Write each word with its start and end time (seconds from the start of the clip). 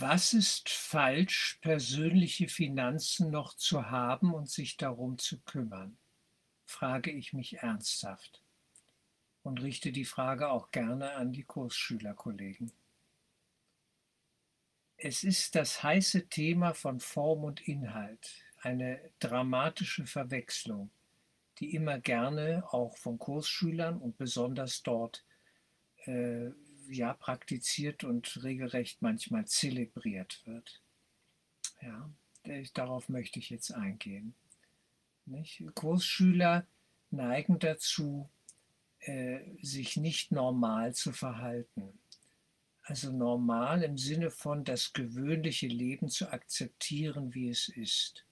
Was 0.00 0.32
ist 0.32 0.68
falsch, 0.68 1.58
persönliche 1.60 2.46
Finanzen 2.46 3.30
noch 3.30 3.54
zu 3.54 3.90
haben 3.90 4.32
und 4.32 4.48
sich 4.48 4.76
darum 4.76 5.18
zu 5.18 5.40
kümmern? 5.40 5.98
frage 6.64 7.10
ich 7.10 7.32
mich 7.32 7.58
ernsthaft 7.58 8.42
und 9.42 9.60
richte 9.62 9.90
die 9.90 10.04
Frage 10.04 10.50
auch 10.50 10.70
gerne 10.70 11.14
an 11.14 11.32
die 11.32 11.42
Kursschülerkollegen. 11.42 12.70
Es 14.98 15.24
ist 15.24 15.56
das 15.56 15.82
heiße 15.82 16.28
Thema 16.28 16.74
von 16.74 17.00
Form 17.00 17.42
und 17.42 17.66
Inhalt, 17.66 18.44
eine 18.58 19.00
dramatische 19.18 20.06
Verwechslung, 20.06 20.90
die 21.58 21.74
immer 21.74 21.98
gerne 21.98 22.62
auch 22.72 22.96
von 22.98 23.18
Kursschülern 23.18 23.98
und 23.98 24.16
besonders 24.16 24.82
dort 24.82 25.24
äh, 26.04 26.50
ja, 26.88 27.14
praktiziert 27.14 28.04
und 28.04 28.42
regelrecht 28.42 29.02
manchmal 29.02 29.46
zelebriert 29.46 30.42
wird. 30.44 30.82
Ja, 31.82 32.10
darauf 32.74 33.08
möchte 33.08 33.38
ich 33.38 33.50
jetzt 33.50 33.72
eingehen. 33.72 34.34
Nicht? 35.26 35.62
Kursschüler 35.74 36.66
neigen 37.10 37.58
dazu, 37.58 38.28
äh, 39.00 39.40
sich 39.62 39.96
nicht 39.96 40.32
normal 40.32 40.94
zu 40.94 41.12
verhalten. 41.12 41.98
Also 42.82 43.12
normal 43.12 43.82
im 43.82 43.98
Sinne 43.98 44.30
von 44.30 44.64
das 44.64 44.94
gewöhnliche 44.94 45.66
Leben 45.66 46.08
zu 46.08 46.32
akzeptieren, 46.32 47.34
wie 47.34 47.50
es 47.50 47.68
ist. 47.68 48.24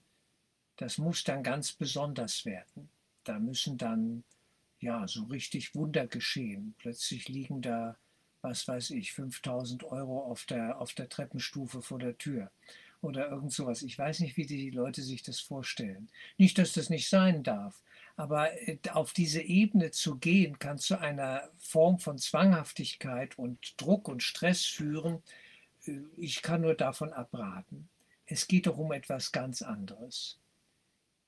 Das 0.77 0.99
muss 0.99 1.25
dann 1.25 1.43
ganz 1.43 1.73
besonders 1.73 2.45
werden. 2.47 2.89
Da 3.25 3.39
müssen 3.39 3.77
dann 3.77 4.25
ja 4.81 5.07
so 5.07 5.25
richtig 5.25 5.75
Wunder 5.75 6.07
geschehen. 6.07 6.75
Plötzlich 6.79 7.29
liegen 7.29 7.61
da, 7.61 7.99
was 8.47 8.69
weiß 8.69 8.91
ich, 8.91 9.13
5000 9.13 9.83
Euro 9.85 10.21
auf 10.21 10.45
der, 10.45 10.81
auf 10.81 10.95
der 10.95 11.09
Treppenstufe 11.09 11.83
vor 11.83 11.99
der 11.99 12.17
Tür 12.17 12.53
oder 13.01 13.29
irgend 13.29 13.53
sowas. 13.53 13.83
Ich 13.83 13.99
weiß 13.99 14.21
nicht, 14.21 14.37
wie 14.37 14.47
die 14.47 14.71
Leute 14.71 15.03
sich 15.03 15.25
das 15.25 15.41
vorstellen. 15.41 16.09
Nicht, 16.39 16.57
dass 16.59 16.73
das 16.73 16.89
nicht 16.89 17.09
sein 17.09 17.43
darf, 17.43 17.83
aber 18.17 18.53
äh, 18.69 18.79
auf 18.93 19.13
diese 19.13 19.43
Ebene 19.43 19.91
zu 19.91 20.17
gehen, 20.17 20.61
kann 20.61 20.79
zu 20.79 21.01
einer 21.01 21.51
Form 21.59 21.99
von 21.99 22.19
Zwanghaftigkeit 22.19 23.37
und 23.37 23.75
Druck 23.79 24.09
und 24.09 24.23
Stress 24.23 24.65
führen. 24.65 25.23
Äh, 25.85 25.99
ich 26.17 26.41
kann 26.41 26.61
nur 26.61 26.75
davon 26.75 27.13
abraten. 27.13 27.89
Es 28.27 28.47
geht 28.47 28.69
doch 28.69 28.79
um 28.79 28.93
etwas 28.93 29.33
ganz 29.33 29.61
anderes. 29.61 30.39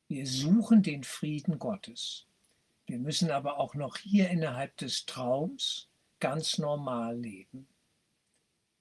Wir 0.07 0.27
suchen 0.27 0.83
den 0.83 1.03
Frieden 1.03 1.59
Gottes. 1.59 2.27
Wir 2.87 2.99
müssen 2.99 3.33
aber 3.33 3.59
auch 3.59 3.75
noch 3.75 3.99
hier 3.99 4.31
innerhalb 4.31 4.77
des 4.79 5.05
Traums 5.05 5.88
ganz 6.21 6.59
normal 6.59 7.19
leben. 7.19 7.69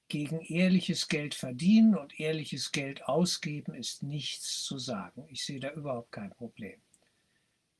Gegen 0.10 0.40
ehrliches 0.42 1.08
Geld 1.10 1.36
verdienen 1.36 1.96
und 1.96 2.20
ehrliches 2.20 2.72
Geld 2.72 3.06
ausgeben 3.06 3.74
ist 3.74 4.04
nichts 4.04 4.64
zu 4.64 4.80
sagen. 4.80 5.26
Ich 5.30 5.44
sehe 5.44 5.60
da 5.60 5.72
überhaupt 5.72 6.14
kein 6.14 6.32
Problem 6.32 6.82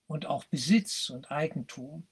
und 0.08 0.26
auch 0.26 0.46
Besitz 0.46 1.10
und 1.10 1.32
Eigentum, 1.32 2.08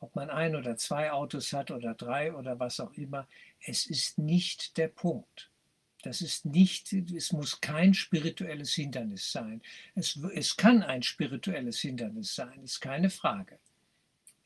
ob 0.00 0.16
man 0.16 0.30
ein 0.30 0.56
oder 0.56 0.76
zwei 0.76 1.12
Autos 1.12 1.52
hat 1.52 1.70
oder 1.70 1.94
drei 1.94 2.32
oder 2.32 2.58
was 2.58 2.80
auch 2.80 2.92
immer, 2.94 3.28
es 3.60 3.86
ist 3.86 4.18
nicht 4.18 4.76
der 4.76 4.88
Punkt. 4.88 5.50
Das 6.02 6.20
ist 6.20 6.44
nicht, 6.44 6.92
es 6.92 7.32
muss 7.32 7.60
kein 7.60 7.94
spirituelles 7.94 8.74
Hindernis 8.74 9.32
sein. 9.32 9.62
Es, 9.94 10.16
es 10.34 10.56
kann 10.56 10.82
ein 10.82 11.02
spirituelles 11.02 11.80
Hindernis 11.80 12.34
sein, 12.34 12.62
ist 12.62 12.80
keine 12.80 13.08
Frage. 13.08 13.58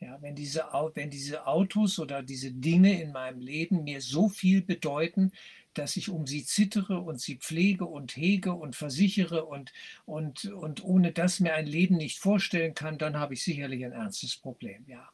Ja, 0.00 0.16
wenn, 0.22 0.36
diese, 0.36 0.64
wenn 0.94 1.10
diese 1.10 1.46
Autos 1.46 1.98
oder 1.98 2.22
diese 2.22 2.52
Dinge 2.52 3.02
in 3.02 3.10
meinem 3.10 3.40
Leben 3.40 3.82
mir 3.82 4.00
so 4.00 4.28
viel 4.28 4.62
bedeuten, 4.62 5.32
dass 5.74 5.96
ich 5.96 6.08
um 6.08 6.26
sie 6.26 6.44
zittere 6.44 7.00
und 7.00 7.20
sie 7.20 7.36
pflege 7.36 7.84
und 7.84 8.16
hege 8.16 8.52
und 8.52 8.76
versichere 8.76 9.44
und, 9.44 9.72
und, 10.06 10.44
und 10.46 10.84
ohne 10.84 11.12
das 11.12 11.40
mir 11.40 11.54
ein 11.54 11.66
Leben 11.66 11.96
nicht 11.96 12.18
vorstellen 12.18 12.74
kann, 12.74 12.98
dann 12.98 13.18
habe 13.18 13.34
ich 13.34 13.42
sicherlich 13.42 13.84
ein 13.84 13.92
ernstes 13.92 14.36
Problem. 14.36 14.84
Ja, 14.86 15.08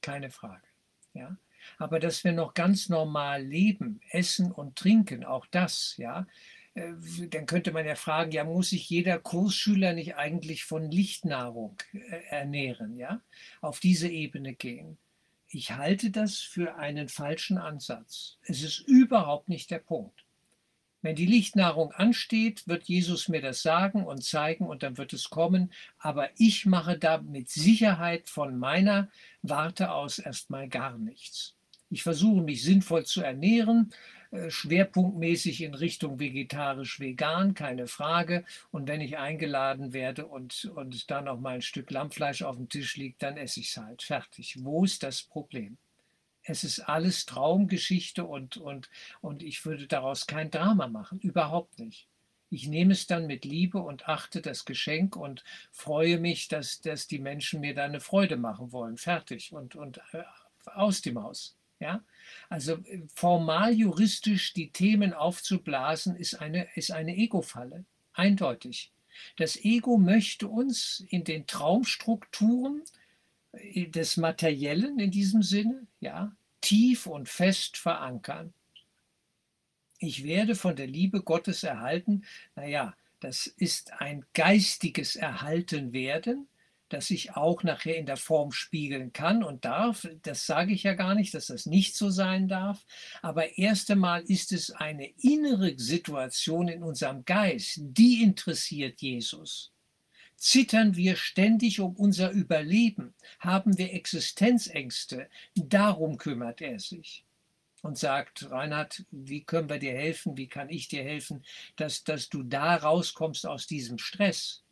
keine 0.00 0.30
Frage. 0.30 0.66
Ja. 1.14 1.36
Aber 1.78 1.98
dass 1.98 2.22
wir 2.22 2.32
noch 2.32 2.54
ganz 2.54 2.88
normal 2.88 3.42
leben, 3.42 4.00
essen 4.10 4.52
und 4.52 4.76
trinken, 4.76 5.24
auch 5.24 5.46
das, 5.46 5.94
ja, 5.96 6.26
dann 6.76 7.46
könnte 7.46 7.72
man 7.72 7.86
ja 7.86 7.94
fragen, 7.94 8.32
ja, 8.32 8.44
muss 8.44 8.70
sich 8.70 8.90
jeder 8.90 9.18
Kursschüler 9.18 9.94
nicht 9.94 10.16
eigentlich 10.16 10.64
von 10.64 10.90
Lichtnahrung 10.90 11.76
äh, 11.92 12.20
ernähren, 12.28 12.98
ja, 12.98 13.22
auf 13.62 13.80
diese 13.80 14.08
Ebene 14.08 14.54
gehen? 14.54 14.98
Ich 15.48 15.72
halte 15.72 16.10
das 16.10 16.38
für 16.38 16.76
einen 16.76 17.08
falschen 17.08 17.56
Ansatz. 17.56 18.36
Es 18.42 18.62
ist 18.62 18.80
überhaupt 18.80 19.48
nicht 19.48 19.70
der 19.70 19.78
Punkt. 19.78 20.26
Wenn 21.00 21.14
die 21.14 21.26
Lichtnahrung 21.26 21.92
ansteht, 21.92 22.66
wird 22.66 22.84
Jesus 22.84 23.28
mir 23.28 23.40
das 23.40 23.62
sagen 23.62 24.04
und 24.04 24.24
zeigen 24.24 24.66
und 24.66 24.82
dann 24.82 24.98
wird 24.98 25.12
es 25.12 25.30
kommen. 25.30 25.72
Aber 25.98 26.30
ich 26.36 26.66
mache 26.66 26.98
da 26.98 27.18
mit 27.18 27.48
Sicherheit 27.48 28.28
von 28.28 28.58
meiner 28.58 29.08
Warte 29.40 29.92
aus 29.92 30.18
erstmal 30.18 30.68
gar 30.68 30.98
nichts. 30.98 31.54
Ich 31.90 32.02
versuche 32.02 32.42
mich 32.42 32.64
sinnvoll 32.64 33.06
zu 33.06 33.22
ernähren, 33.22 33.92
äh, 33.92 34.15
schwerpunktmäßig 34.48 35.62
in 35.62 35.74
Richtung 35.74 36.18
vegetarisch-vegan, 36.18 37.54
keine 37.54 37.86
Frage. 37.86 38.44
Und 38.70 38.88
wenn 38.88 39.00
ich 39.00 39.18
eingeladen 39.18 39.92
werde 39.92 40.26
und, 40.26 40.66
und 40.74 41.10
da 41.10 41.20
noch 41.20 41.40
mal 41.40 41.56
ein 41.56 41.62
Stück 41.62 41.90
Lammfleisch 41.90 42.42
auf 42.42 42.56
dem 42.56 42.68
Tisch 42.68 42.96
liegt, 42.96 43.22
dann 43.22 43.36
esse 43.36 43.60
ich 43.60 43.70
es 43.70 43.76
halt. 43.76 44.02
Fertig. 44.02 44.64
Wo 44.64 44.84
ist 44.84 45.02
das 45.02 45.22
Problem? 45.22 45.76
Es 46.42 46.62
ist 46.62 46.80
alles 46.80 47.26
Traumgeschichte 47.26 48.24
und, 48.24 48.56
und, 48.56 48.88
und 49.20 49.42
ich 49.42 49.64
würde 49.66 49.86
daraus 49.86 50.26
kein 50.26 50.50
Drama 50.50 50.86
machen. 50.86 51.18
Überhaupt 51.20 51.78
nicht. 51.78 52.06
Ich 52.50 52.68
nehme 52.68 52.92
es 52.92 53.08
dann 53.08 53.26
mit 53.26 53.44
Liebe 53.44 53.78
und 53.78 54.08
achte 54.08 54.40
das 54.40 54.64
Geschenk 54.64 55.16
und 55.16 55.42
freue 55.72 56.18
mich, 56.18 56.46
dass, 56.46 56.80
dass 56.80 57.08
die 57.08 57.18
Menschen 57.18 57.60
mir 57.60 57.74
da 57.74 57.84
eine 57.84 58.00
Freude 58.00 58.36
machen 58.36 58.70
wollen. 58.70 58.96
Fertig 58.96 59.52
und, 59.52 59.74
und 59.74 60.00
äh, 60.12 60.22
aus 60.66 61.02
dem 61.02 61.20
Haus. 61.20 61.56
Ja? 61.80 62.04
Also 62.48 62.74
äh, 62.74 63.02
formal 63.14 63.72
juristisch 63.72 64.52
die 64.52 64.70
Themen 64.70 65.12
aufzublasen, 65.12 66.16
ist 66.16 66.34
eine, 66.34 66.68
ist 66.74 66.90
eine 66.90 67.16
Ego-Falle. 67.16 67.84
Eindeutig. 68.12 68.92
Das 69.36 69.56
Ego 69.56 69.98
möchte 69.98 70.48
uns 70.48 71.04
in 71.08 71.24
den 71.24 71.46
Traumstrukturen 71.46 72.82
äh, 73.52 73.86
des 73.88 74.16
Materiellen 74.16 74.98
in 74.98 75.10
diesem 75.10 75.42
Sinne, 75.42 75.86
ja, 76.00 76.34
tief 76.60 77.06
und 77.06 77.28
fest 77.28 77.76
verankern. 77.76 78.52
Ich 79.98 80.24
werde 80.24 80.54
von 80.54 80.76
der 80.76 80.86
Liebe 80.86 81.22
Gottes 81.22 81.62
erhalten. 81.62 82.24
Naja, 82.54 82.94
das 83.20 83.46
ist 83.46 83.92
ein 83.94 84.26
geistiges 84.34 85.16
Erhaltenwerden, 85.16 86.48
das 86.88 87.06
sich 87.06 87.36
auch 87.36 87.62
nachher 87.62 87.96
in 87.96 88.06
der 88.06 88.16
Form 88.16 88.52
spiegeln 88.52 89.12
kann 89.12 89.42
und 89.42 89.64
darf. 89.64 90.08
Das 90.22 90.46
sage 90.46 90.72
ich 90.72 90.84
ja 90.84 90.94
gar 90.94 91.14
nicht, 91.14 91.34
dass 91.34 91.46
das 91.46 91.66
nicht 91.66 91.96
so 91.96 92.10
sein 92.10 92.48
darf. 92.48 92.84
Aber 93.22 93.58
erst 93.58 93.90
einmal 93.90 94.22
ist 94.22 94.52
es 94.52 94.70
eine 94.70 95.08
innere 95.20 95.74
Situation 95.78 96.68
in 96.68 96.82
unserem 96.82 97.24
Geist, 97.24 97.78
die 97.80 98.22
interessiert 98.22 99.00
Jesus. 99.00 99.72
Zittern 100.36 100.96
wir 100.96 101.16
ständig 101.16 101.80
um 101.80 101.96
unser 101.96 102.30
Überleben? 102.30 103.14
Haben 103.40 103.78
wir 103.78 103.94
Existenzängste? 103.94 105.28
Darum 105.54 106.18
kümmert 106.18 106.60
er 106.60 106.78
sich 106.78 107.24
und 107.82 107.96
sagt, 107.96 108.50
Reinhard, 108.50 109.04
wie 109.10 109.44
können 109.44 109.70
wir 109.70 109.78
dir 109.78 109.94
helfen? 109.94 110.36
Wie 110.36 110.48
kann 110.48 110.68
ich 110.68 110.88
dir 110.88 111.02
helfen, 111.02 111.44
dass, 111.76 112.04
dass 112.04 112.28
du 112.28 112.42
da 112.42 112.76
rauskommst 112.76 113.46
aus 113.46 113.66
diesem 113.66 113.98
Stress? 113.98 114.65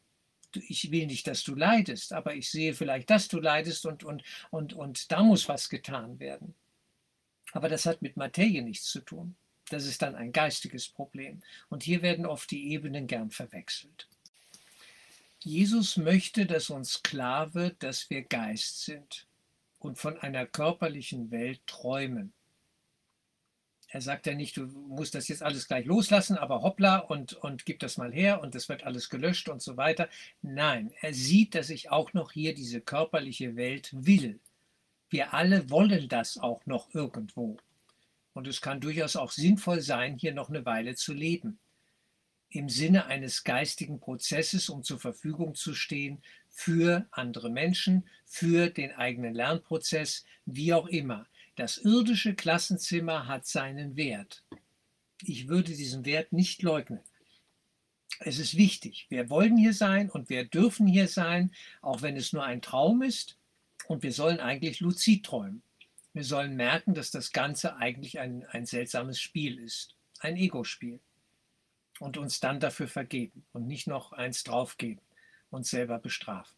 Ich 0.57 0.91
will 0.91 1.07
nicht, 1.07 1.27
dass 1.27 1.43
du 1.43 1.55
leidest, 1.55 2.13
aber 2.13 2.35
ich 2.35 2.51
sehe 2.51 2.75
vielleicht, 2.75 3.11
dass 3.11 3.29
du 3.29 3.41
leidest 3.41 3.87
und, 3.87 4.05
und, 4.05 4.23
und, 4.51 4.73
und 4.73 5.11
da 5.13 5.23
muss 5.23 5.49
was 5.49 5.69
getan 5.69 6.19
werden. 6.19 6.55
Aber 7.53 7.69
das 7.69 7.87
hat 7.87 8.03
mit 8.03 8.17
Materie 8.17 8.63
nichts 8.63 8.87
zu 8.87 9.01
tun. 9.01 9.37
Das 9.71 9.87
ist 9.87 10.03
dann 10.03 10.15
ein 10.15 10.33
geistiges 10.33 10.89
Problem. 10.89 11.41
Und 11.69 11.83
hier 11.83 12.03
werden 12.03 12.27
oft 12.27 12.51
die 12.51 12.71
Ebenen 12.73 13.07
gern 13.07 13.31
verwechselt. 13.31 14.09
Jesus 15.41 15.97
möchte, 15.97 16.47
dass 16.47 16.71
uns 16.71 17.03
klar 17.03 17.55
wird, 17.55 17.83
dass 17.83 18.09
wir 18.11 18.23
Geist 18.23 18.85
sind 18.85 19.27
und 19.79 19.99
von 19.99 20.19
einer 20.19 20.47
körperlichen 20.47 21.31
Welt 21.31 21.61
träumen. 21.67 22.33
Er 23.95 24.01
sagt 24.01 24.27
ja 24.27 24.35
nicht, 24.35 24.57
du 24.57 24.67
musst 24.89 25.15
das 25.15 25.29
jetzt 25.29 25.45
alles 25.45 25.69
gleich 25.69 25.87
loslassen, 25.87 26.37
aber 26.37 26.63
hoppla 26.63 26.99
und, 26.99 27.35
und 27.35 27.65
gib 27.65 27.79
das 27.79 27.97
mal 27.97 28.13
her 28.13 28.43
und 28.43 28.57
das 28.57 28.69
wird 28.69 28.83
alles 28.83 29.09
gelöscht 29.09 29.49
und 29.49 29.63
so 29.63 29.77
weiter. 29.77 30.09
Nein, 30.43 30.93
er 31.01 31.15
sieht, 31.15 31.55
dass 31.55 31.71
ich 31.71 31.93
auch 31.93 32.13
noch 32.13 32.33
hier 32.33 32.57
diese 32.57 32.81
körperliche 32.81 33.55
Welt 33.55 33.91
will. 33.93 34.41
Wir 35.11 35.33
alle 35.33 35.71
wollen 35.71 36.09
das 36.09 36.39
auch 36.39 36.67
noch 36.67 36.93
irgendwo. 36.93 37.57
Und 38.33 38.49
es 38.49 38.61
kann 38.61 38.81
durchaus 38.81 39.15
auch 39.15 39.31
sinnvoll 39.31 39.81
sein, 39.81 40.17
hier 40.17 40.35
noch 40.35 40.49
eine 40.49 40.67
Weile 40.67 40.97
zu 40.97 41.13
leben. 41.13 41.61
Im 42.51 42.69
Sinne 42.69 43.07
eines 43.07 43.45
geistigen 43.45 44.01
Prozesses, 44.01 44.69
um 44.71 44.83
zur 44.83 44.99
Verfügung 44.99 45.55
zu 45.55 45.73
stehen 45.73 46.21
für 46.51 47.07
andere 47.13 47.49
Menschen, 47.49 48.09
für 48.27 48.71
den 48.71 48.91
eigenen 48.91 49.35
Lernprozess, 49.35 50.25
wie 50.47 50.75
auch 50.75 50.89
immer. 50.89 51.29
Das 51.57 51.79
irdische 51.79 52.35
Klassenzimmer 52.35 53.29
hat 53.29 53.47
seinen 53.47 53.97
Wert. 53.97 54.43
Ich 55.23 55.49
würde 55.49 55.73
diesen 55.73 56.05
Wert 56.05 56.33
nicht 56.33 56.63
leugnen. 56.63 57.01
Es 58.21 58.39
ist 58.39 58.57
wichtig. 58.57 59.07
Wir 59.09 59.31
wollen 59.31 59.57
hier 59.57 59.73
sein 59.73 60.11
und 60.11 60.29
wir 60.29 60.45
dürfen 60.45 60.87
hier 60.87 61.09
sein, 61.09 61.53
auch 61.81 62.03
wenn 62.03 62.17
es 62.17 62.33
nur 62.33 62.45
ein 62.45 62.63
Traum 62.63 63.03
ist. 63.03 63.37
Und 63.87 64.03
wir 64.03 64.13
sollen 64.13 64.41
eigentlich 64.41 64.81
luzid 64.81 65.27
träumen. 65.27 65.63
Wir 66.13 66.25
sollen 66.25 66.57
merken, 66.57 66.95
dass 66.95 67.11
das 67.11 67.33
Ganze 67.33 67.77
eigentlich 67.77 68.19
ein, 68.19 68.47
ein 68.47 68.67
seltsames 68.67 69.21
Spiel 69.21 69.59
ist. 69.59 69.97
Ein 70.21 70.37
Ego-Spiel. 70.37 71.01
Und 72.01 72.17
uns 72.17 72.41
dann 72.41 72.61
dafür 72.61 72.89
vergeben 72.89 73.45
und 73.53 73.67
nicht 73.67 73.87
noch 73.87 74.13
eins 74.13 74.43
draufgeben, 74.43 75.05
uns 75.51 75.71
selber 75.71 75.99
bestrafen. 75.99 76.57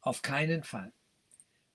Auf 0.00 0.22
keinen 0.22 0.62
Fall. 0.62 0.92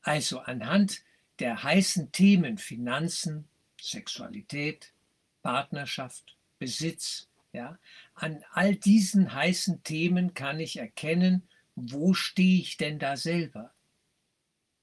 Also 0.01 0.39
anhand 0.39 1.03
der 1.39 1.63
heißen 1.63 2.11
Themen 2.11 2.57
Finanzen, 2.57 3.47
Sexualität, 3.79 4.93
Partnerschaft, 5.41 6.37
Besitz, 6.59 7.29
ja, 7.53 7.79
an 8.13 8.43
all 8.51 8.75
diesen 8.75 9.33
heißen 9.33 9.83
Themen 9.83 10.33
kann 10.33 10.59
ich 10.59 10.77
erkennen, 10.77 11.47
wo 11.75 12.13
stehe 12.13 12.59
ich 12.59 12.77
denn 12.77 12.99
da 12.99 13.17
selber? 13.17 13.73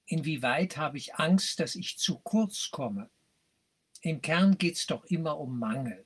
Inwieweit 0.07 0.77
habe 0.77 0.99
ich 0.99 1.17
Angst, 1.17 1.61
dass 1.61 1.75
ich 1.75 1.99
zu 1.99 2.19
kurz 2.21 2.71
komme? 2.71 3.11
Im 4.01 4.21
Kern 4.21 4.59
geht 4.59 4.77
es 4.77 4.87
doch 4.87 5.05
immer 5.05 5.39
um 5.39 5.59
Mangel. 5.59 6.05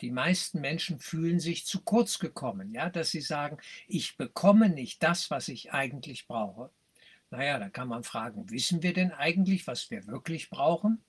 Die 0.00 0.10
meisten 0.10 0.60
Menschen 0.60 0.98
fühlen 0.98 1.40
sich 1.40 1.66
zu 1.66 1.82
kurz 1.82 2.18
gekommen, 2.18 2.72
ja, 2.72 2.90
dass 2.90 3.10
sie 3.10 3.20
sagen, 3.20 3.58
ich 3.86 4.16
bekomme 4.16 4.68
nicht 4.68 5.02
das, 5.02 5.30
was 5.30 5.48
ich 5.48 5.72
eigentlich 5.72 6.26
brauche. 6.26 6.70
Naja, 7.36 7.58
da 7.58 7.68
kann 7.68 7.88
man 7.88 8.04
fragen, 8.04 8.48
wissen 8.50 8.84
wir 8.84 8.92
denn 8.92 9.10
eigentlich, 9.10 9.66
was 9.66 9.90
wir 9.90 10.06
wirklich 10.06 10.50
brauchen? 10.50 11.02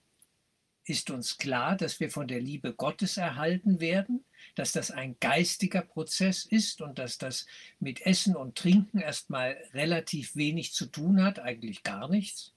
Ist 0.83 1.11
uns 1.11 1.37
klar, 1.37 1.75
dass 1.75 1.99
wir 1.99 2.09
von 2.09 2.27
der 2.27 2.41
Liebe 2.41 2.73
Gottes 2.73 3.17
erhalten 3.17 3.79
werden, 3.79 4.25
dass 4.55 4.71
das 4.71 4.89
ein 4.89 5.17
geistiger 5.19 5.83
Prozess 5.83 6.43
ist 6.43 6.81
und 6.81 6.97
dass 6.97 7.19
das 7.19 7.45
mit 7.79 8.01
Essen 8.07 8.35
und 8.35 8.57
Trinken 8.57 8.97
erstmal 8.97 9.55
relativ 9.73 10.35
wenig 10.35 10.73
zu 10.73 10.87
tun 10.87 11.23
hat, 11.23 11.37
eigentlich 11.37 11.83
gar 11.83 12.09
nichts? 12.09 12.55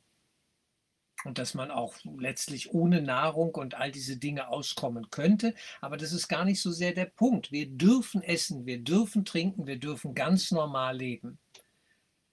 Und 1.26 1.36
dass 1.36 1.52
man 1.52 1.70
auch 1.70 1.94
letztlich 2.18 2.72
ohne 2.72 3.02
Nahrung 3.02 3.54
und 3.54 3.74
all 3.74 3.92
diese 3.92 4.16
Dinge 4.16 4.48
auskommen 4.48 5.10
könnte. 5.10 5.54
Aber 5.82 5.98
das 5.98 6.12
ist 6.12 6.28
gar 6.28 6.46
nicht 6.46 6.62
so 6.62 6.70
sehr 6.72 6.94
der 6.94 7.06
Punkt. 7.06 7.52
Wir 7.52 7.66
dürfen 7.66 8.22
essen, 8.22 8.64
wir 8.64 8.78
dürfen 8.78 9.26
trinken, 9.26 9.66
wir 9.66 9.78
dürfen 9.78 10.14
ganz 10.14 10.52
normal 10.52 10.96
leben. 10.96 11.38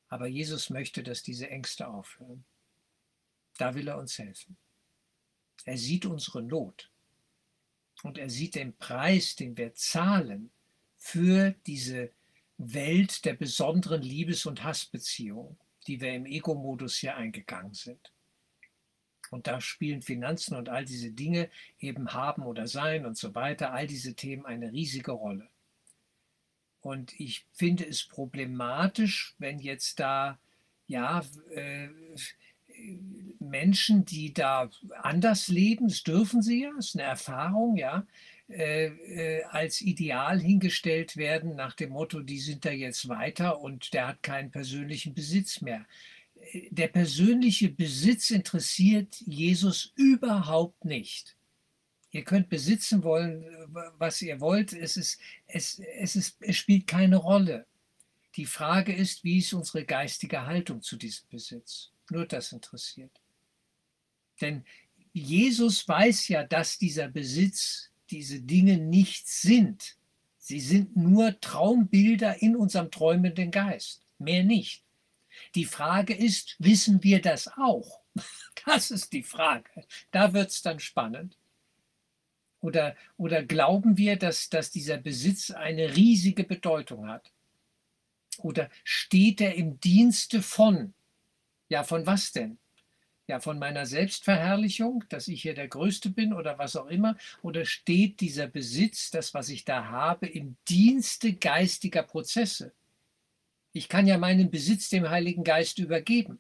Aber 0.10 0.28
Jesus 0.28 0.70
möchte, 0.70 1.04
dass 1.04 1.24
diese 1.24 1.50
Ängste 1.50 1.88
aufhören. 1.88 2.46
Da 3.58 3.76
will 3.76 3.88
er 3.88 3.98
uns 3.98 4.18
helfen. 4.18 4.58
Er 5.66 5.78
sieht 5.78 6.06
unsere 6.06 6.42
Not 6.42 6.92
und 8.04 8.18
er 8.18 8.30
sieht 8.30 8.56
den 8.56 8.76
Preis, 8.78 9.36
den 9.36 9.58
wir 9.58 9.74
zahlen 9.74 10.52
für 10.98 11.52
diese 11.66 12.12
Welt 12.58 13.26
der 13.26 13.34
besonderen 13.34 14.02
Liebes- 14.02 14.46
und 14.46 14.64
Hassbeziehungen, 14.64 15.58
die 15.88 16.02
wir 16.02 16.14
im 16.14 16.26
Ego-Modus 16.26 16.98
hier 16.98 17.16
eingegangen 17.16 17.74
sind. 17.74 18.12
Und 19.32 19.48
da 19.48 19.60
spielen 19.60 20.02
Finanzen 20.02 20.56
und 20.56 20.70
all 20.70 20.86
diese 20.86 21.12
Dinge, 21.12 21.50
eben 21.80 22.14
haben 22.14 22.44
oder 22.44 22.68
sein 22.68 23.06
und 23.06 23.18
so 23.18 23.34
weiter, 23.34 23.74
all 23.74 23.88
diese 23.88 24.16
Themen 24.16 24.46
eine 24.46 24.72
riesige 24.72 25.12
Rolle. 25.12 25.50
Und 26.86 27.20
ich 27.20 27.48
finde 27.52 27.84
es 27.84 28.04
problematisch, 28.04 29.34
wenn 29.40 29.58
jetzt 29.58 30.00
da 30.00 30.38
ja 30.86 31.26
äh, 31.50 31.88
Menschen, 33.40 34.06
die 34.06 34.36
da 34.36 34.70
anders 35.02 35.48
leben, 35.48 35.88
das 35.88 36.04
dürfen 36.04 36.44
sie 36.44 36.62
ja, 36.62 36.78
ist 36.78 36.96
eine 36.96 37.08
Erfahrung, 37.08 37.76
ja, 37.76 38.06
äh, 38.50 38.86
äh, 38.86 39.44
als 39.46 39.82
Ideal 39.82 40.40
hingestellt 40.40 41.18
werden 41.18 41.56
nach 41.56 41.74
dem 41.74 41.90
Motto, 41.90 42.20
die 42.20 42.38
sind 42.38 42.66
da 42.66 42.70
jetzt 42.70 43.10
weiter 43.10 43.62
und 43.62 43.92
der 43.96 44.10
hat 44.10 44.22
keinen 44.22 44.52
persönlichen 44.52 45.16
Besitz 45.16 45.62
mehr. 45.62 45.88
Der 46.70 46.90
persönliche 46.90 47.70
Besitz 47.70 48.30
interessiert 48.30 49.16
Jesus 49.26 49.92
überhaupt 49.96 50.86
nicht. 50.86 51.36
Ihr 52.16 52.24
könnt 52.24 52.48
besitzen 52.48 53.04
wollen, 53.04 53.44
was 53.98 54.22
ihr 54.22 54.40
wollt, 54.40 54.72
es, 54.72 54.96
ist, 54.96 55.20
es, 55.48 55.80
es, 55.80 56.16
ist, 56.16 56.38
es 56.40 56.56
spielt 56.56 56.88
keine 56.88 57.18
Rolle. 57.18 57.66
Die 58.38 58.46
Frage 58.46 58.96
ist, 58.96 59.26
wie 59.26 59.40
ist 59.40 59.52
unsere 59.52 59.84
geistige 59.84 60.46
Haltung 60.46 60.82
zu 60.82 60.96
diesem 60.96 61.28
Besitz? 61.28 61.92
Nur 62.10 62.26
das 62.26 62.54
interessiert. 62.54 63.12
Denn 64.40 64.64
Jesus 65.12 65.86
weiß 65.86 66.30
ja, 66.30 66.46
dass 66.46 66.78
dieser 66.78 67.10
Besitz, 67.10 67.92
diese 68.10 68.40
Dinge 68.40 68.78
nichts 68.78 69.42
sind. 69.42 69.98
Sie 70.38 70.62
sind 70.62 70.96
nur 70.96 71.38
Traumbilder 71.42 72.42
in 72.42 72.56
unserem 72.56 72.92
träumenden 72.92 73.52
Geist, 73.52 74.06
mehr 74.20 74.46
nicht. 74.46 74.86
Die 75.54 75.66
Frage 75.66 76.14
ist, 76.14 76.56
wissen 76.60 77.04
wir 77.04 77.22
das 77.22 77.50
auch? 77.58 78.00
Das 78.66 78.90
ist 78.90 79.12
die 79.12 79.22
Frage. 79.22 79.86
Da 80.12 80.32
wird 80.32 80.50
es 80.50 80.62
dann 80.62 80.80
spannend. 80.80 81.38
Oder, 82.66 82.96
oder 83.18 83.44
glauben 83.44 83.96
wir, 83.96 84.16
dass, 84.16 84.50
dass 84.50 84.72
dieser 84.72 84.98
Besitz 84.98 85.52
eine 85.52 85.96
riesige 85.96 86.44
Bedeutung 86.44 87.08
hat? 87.08 87.32
Oder 88.40 88.72
steht 88.84 89.40
er 89.40 89.54
im 89.54 89.80
Dienste 89.80 90.42
von? 90.42 90.96
Ja, 91.70 91.84
von 91.84 92.08
was 92.08 92.32
denn? 92.32 92.58
Ja, 93.28 93.40
von 93.40 93.60
meiner 93.60 93.86
Selbstverherrlichung, 93.86 95.04
dass 95.10 95.28
ich 95.28 95.44
hier 95.44 95.54
der 95.54 95.68
Größte 95.68 96.10
bin 96.10 96.34
oder 96.34 96.58
was 96.58 96.76
auch 96.76 96.88
immer? 96.88 97.16
Oder 97.44 97.66
steht 97.66 98.20
dieser 98.20 98.48
Besitz, 98.48 99.12
das, 99.12 99.36
was 99.36 99.50
ich 99.50 99.64
da 99.64 99.86
habe, 99.86 100.26
im 100.26 100.58
Dienste 100.68 101.34
geistiger 101.34 102.02
Prozesse? 102.02 102.74
Ich 103.74 103.90
kann 103.90 104.08
ja 104.08 104.18
meinen 104.18 104.50
Besitz 104.50 104.90
dem 104.90 105.08
Heiligen 105.08 105.44
Geist 105.44 105.78
übergeben 105.78 106.40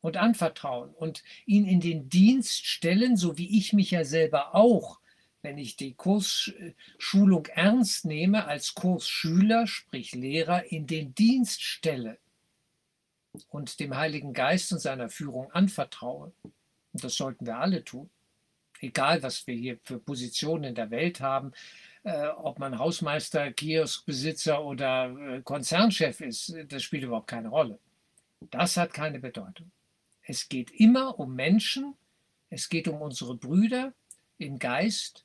und 0.00 0.16
anvertrauen 0.16 0.88
und 0.94 1.22
ihn 1.44 1.66
in 1.66 1.80
den 1.80 2.08
Dienst 2.08 2.64
stellen, 2.64 3.18
so 3.18 3.36
wie 3.36 3.58
ich 3.58 3.74
mich 3.74 3.90
ja 3.90 4.06
selber 4.06 4.54
auch, 4.54 5.00
wenn 5.44 5.58
ich 5.58 5.76
die 5.76 5.92
Kursschulung 5.94 7.46
ernst 7.46 8.06
nehme, 8.06 8.46
als 8.46 8.74
Kursschüler, 8.74 9.66
sprich 9.66 10.14
Lehrer, 10.14 10.72
in 10.72 10.86
den 10.86 11.14
Dienst 11.14 11.62
stelle 11.62 12.18
und 13.50 13.78
dem 13.78 13.94
Heiligen 13.94 14.32
Geist 14.32 14.72
und 14.72 14.78
seiner 14.78 15.10
Führung 15.10 15.52
anvertraue. 15.52 16.32
Und 16.92 17.04
das 17.04 17.16
sollten 17.16 17.44
wir 17.44 17.58
alle 17.58 17.84
tun. 17.84 18.08
Egal, 18.80 19.22
was 19.22 19.46
wir 19.46 19.54
hier 19.54 19.78
für 19.82 19.98
Positionen 19.98 20.64
in 20.64 20.74
der 20.74 20.90
Welt 20.90 21.20
haben, 21.20 21.52
äh, 22.04 22.28
ob 22.28 22.58
man 22.58 22.78
Hausmeister, 22.78 23.52
Kioskbesitzer 23.52 24.64
oder 24.64 25.10
äh, 25.10 25.42
Konzernchef 25.42 26.22
ist, 26.22 26.54
das 26.68 26.82
spielt 26.82 27.04
überhaupt 27.04 27.28
keine 27.28 27.48
Rolle. 27.48 27.78
Das 28.50 28.78
hat 28.78 28.94
keine 28.94 29.20
Bedeutung. 29.20 29.70
Es 30.22 30.48
geht 30.48 30.70
immer 30.70 31.18
um 31.18 31.34
Menschen, 31.34 31.94
es 32.48 32.70
geht 32.70 32.88
um 32.88 33.02
unsere 33.02 33.36
Brüder 33.36 33.92
im 34.38 34.58
Geist 34.58 35.23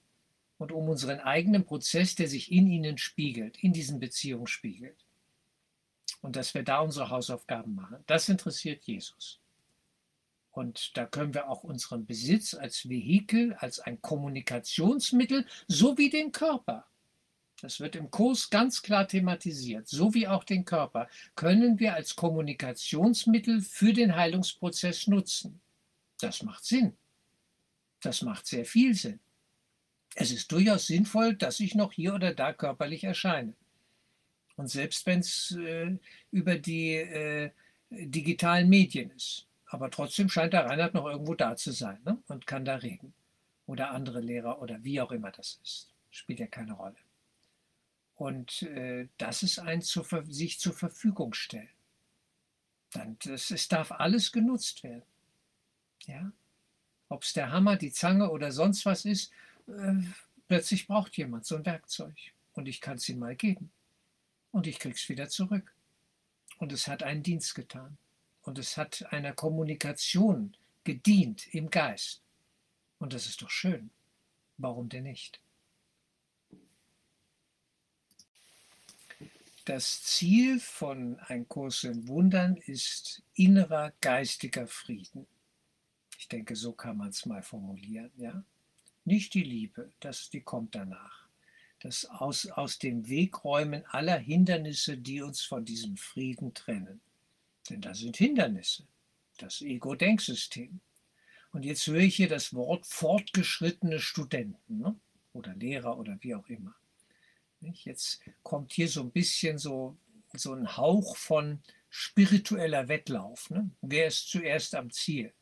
und 0.60 0.72
um 0.72 0.88
unseren 0.90 1.20
eigenen 1.20 1.66
Prozess, 1.66 2.14
der 2.14 2.28
sich 2.28 2.52
in 2.52 2.68
ihnen 2.68 3.00
spiegelt, 3.00 3.58
in 3.64 3.74
diesen 3.74 4.00
Beziehungen 4.00 4.46
spiegelt 4.46 5.06
und 6.22 6.36
dass 6.36 6.54
wir 6.54 6.64
da 6.64 6.82
unsere 6.82 7.10
Hausaufgaben 7.10 7.74
machen. 7.74 8.04
Das 8.06 8.30
interessiert 8.30 8.84
Jesus. 8.84 9.40
Und 10.52 10.98
da 10.98 11.06
können 11.06 11.34
wir 11.34 11.50
auch 11.50 11.64
unseren 11.64 12.06
Besitz 12.06 12.54
als 12.54 12.90
Vehikel, 12.90 13.54
als 13.54 13.80
ein 13.80 14.02
Kommunikationsmittel, 14.02 15.46
sowie 15.68 16.10
den 16.10 16.32
Körper, 16.32 16.86
das 17.62 17.80
wird 17.80 17.96
im 17.96 18.10
Kurs 18.10 18.50
ganz 18.50 18.82
klar 18.82 19.08
thematisiert, 19.08 19.88
sowie 19.88 20.28
auch 20.28 20.44
den 20.44 20.66
Körper, 20.66 21.08
können 21.36 21.80
wir 21.80 21.94
als 21.94 22.16
Kommunikationsmittel 22.16 23.62
für 23.62 23.94
den 23.94 24.16
Heilungsprozess 24.16 25.08
nutzen. 25.08 25.62
Das 26.20 26.44
macht 26.44 26.66
Sinn. 26.66 26.98
Das 28.02 28.22
macht 28.22 28.46
sehr 28.46 28.66
viel 28.66 28.94
Sinn. 28.94 29.20
Es 30.22 30.32
ist 30.32 30.52
durchaus 30.52 30.88
sinnvoll, 30.88 31.34
dass 31.34 31.62
ich 31.62 31.76
noch 31.76 31.94
hier 31.94 32.14
oder 32.14 32.34
da 32.34 32.52
körperlich 32.52 33.06
erscheine. 33.06 33.54
Und 34.58 34.68
selbst 34.68 35.06
wenn 35.06 35.20
es 35.22 35.52
äh, 35.52 35.98
über 36.30 36.58
die 36.58 36.96
äh, 36.96 37.52
digitalen 37.90 38.68
Medien 38.68 39.12
ist. 39.12 39.48
Aber 39.68 39.90
trotzdem 39.90 40.28
scheint 40.28 40.52
der 40.52 40.66
Reinhard 40.66 40.94
noch 40.94 41.06
irgendwo 41.06 41.36
da 41.36 41.56
zu 41.56 41.72
sein 41.72 42.02
ne? 42.04 42.22
und 42.28 42.46
kann 42.46 42.66
da 42.66 42.76
reden. 42.76 43.14
Oder 43.66 43.92
andere 43.92 44.20
Lehrer 44.20 44.62
oder 44.62 44.84
wie 44.84 45.00
auch 45.00 45.12
immer 45.12 45.32
das 45.32 45.62
ist. 45.64 45.94
Spielt 46.12 46.42
ja 46.42 46.48
keine 46.48 46.74
Rolle. 46.74 46.98
Und 48.16 48.64
äh, 48.64 49.08
das 49.18 49.42
ist 49.42 49.60
ein 49.60 49.82
zu, 49.82 50.04
sich 50.28 50.60
zur 50.60 50.74
Verfügung 50.74 51.34
stellen. 51.34 51.70
Dann, 52.92 53.16
das, 53.24 53.52
es 53.52 53.70
darf 53.70 53.94
alles 53.94 54.34
genutzt 54.34 54.84
werden. 54.84 55.04
Ja? 56.08 56.30
Ob 57.08 57.24
es 57.24 57.32
der 57.32 57.54
Hammer, 57.54 57.78
die 57.78 57.94
Zange 57.94 58.30
oder 58.30 58.52
sonst 58.52 58.86
was 58.86 59.06
ist, 59.06 59.32
äh, 59.70 60.04
plötzlich 60.48 60.88
braucht 60.88 61.18
jemand 61.18 61.46
so 61.46 61.56
ein 61.56 61.66
Werkzeug. 61.66 62.16
Und 62.54 62.68
ich 62.68 62.82
kann 62.82 62.98
es 62.98 63.08
ihm 63.08 63.20
mal 63.20 63.36
geben 63.36 63.72
und 64.52 64.68
ich 64.68 64.80
krieg's 64.80 65.08
wieder 65.10 65.30
zurück. 65.30 65.74
Und 66.58 66.74
es 66.74 66.88
hat 66.88 67.04
einen 67.04 67.24
Dienst 67.24 67.56
getan. 67.56 67.98
Und 68.42 68.58
es 68.58 68.78
hat 68.78 69.06
einer 69.14 69.34
Kommunikation 69.34 70.56
gedient 70.84 71.54
im 71.54 71.70
Geist. 71.70 72.22
Und 72.98 73.14
das 73.14 73.28
ist 73.28 73.42
doch 73.42 73.50
schön. 73.50 73.92
Warum 74.58 74.90
denn 74.90 75.04
nicht? 75.04 75.40
Das 79.66 80.02
Ziel 80.02 80.60
von 80.60 81.20
Ein 81.20 81.48
Kurs 81.48 81.84
in 81.84 82.08
Wundern 82.08 82.58
ist 82.58 83.22
innerer 83.36 83.94
geistiger 84.02 84.66
Frieden. 84.68 85.28
Ich 86.18 86.28
denke, 86.28 86.56
so 86.56 86.74
kann 86.74 86.98
man 86.98 87.10
es 87.10 87.26
mal 87.26 87.44
formulieren. 87.44 88.12
Ja? 88.18 88.44
Nicht 89.10 89.34
die 89.34 89.42
Liebe, 89.42 89.92
das, 90.02 90.30
die 90.30 90.42
kommt 90.42 90.76
danach. 90.76 91.28
Das 91.80 92.06
aus, 92.06 92.46
aus 92.46 92.78
dem 92.78 93.10
Wegräumen 93.10 93.84
aller 93.88 94.20
Hindernisse, 94.20 95.00
die 95.00 95.24
uns 95.24 95.42
von 95.42 95.66
diesem 95.66 95.98
Frieden 95.98 96.54
trennen. 96.54 97.02
Denn 97.68 97.82
das 97.82 97.98
sind 97.98 98.18
Hindernisse, 98.18 98.86
das 99.40 99.62
Ego-Denksystem. 99.62 100.80
Und 101.52 101.66
jetzt 101.66 101.88
höre 101.88 102.02
ich 102.02 102.18
hier 102.18 102.30
das 102.30 102.54
Wort 102.54 102.86
fortgeschrittene 102.86 104.00
Studenten 104.00 104.78
ne? 104.78 104.96
oder 105.34 105.56
Lehrer 105.56 105.98
oder 105.98 106.16
wie 106.22 106.36
auch 106.36 106.48
immer. 106.48 106.76
Jetzt 107.62 108.22
kommt 108.44 108.74
hier 108.74 108.90
so 108.90 109.02
ein 109.02 109.12
bisschen 109.12 109.58
so, 109.58 109.98
so 110.36 110.54
ein 110.54 110.78
Hauch 110.78 111.18
von 111.18 111.64
spiritueller 111.90 112.88
Wettlauf. 112.90 113.50
Ne? 113.50 113.72
Wer 113.82 114.06
ist 114.06 114.30
zuerst 114.30 114.76
am 114.76 114.92
Ziel? 114.92 115.34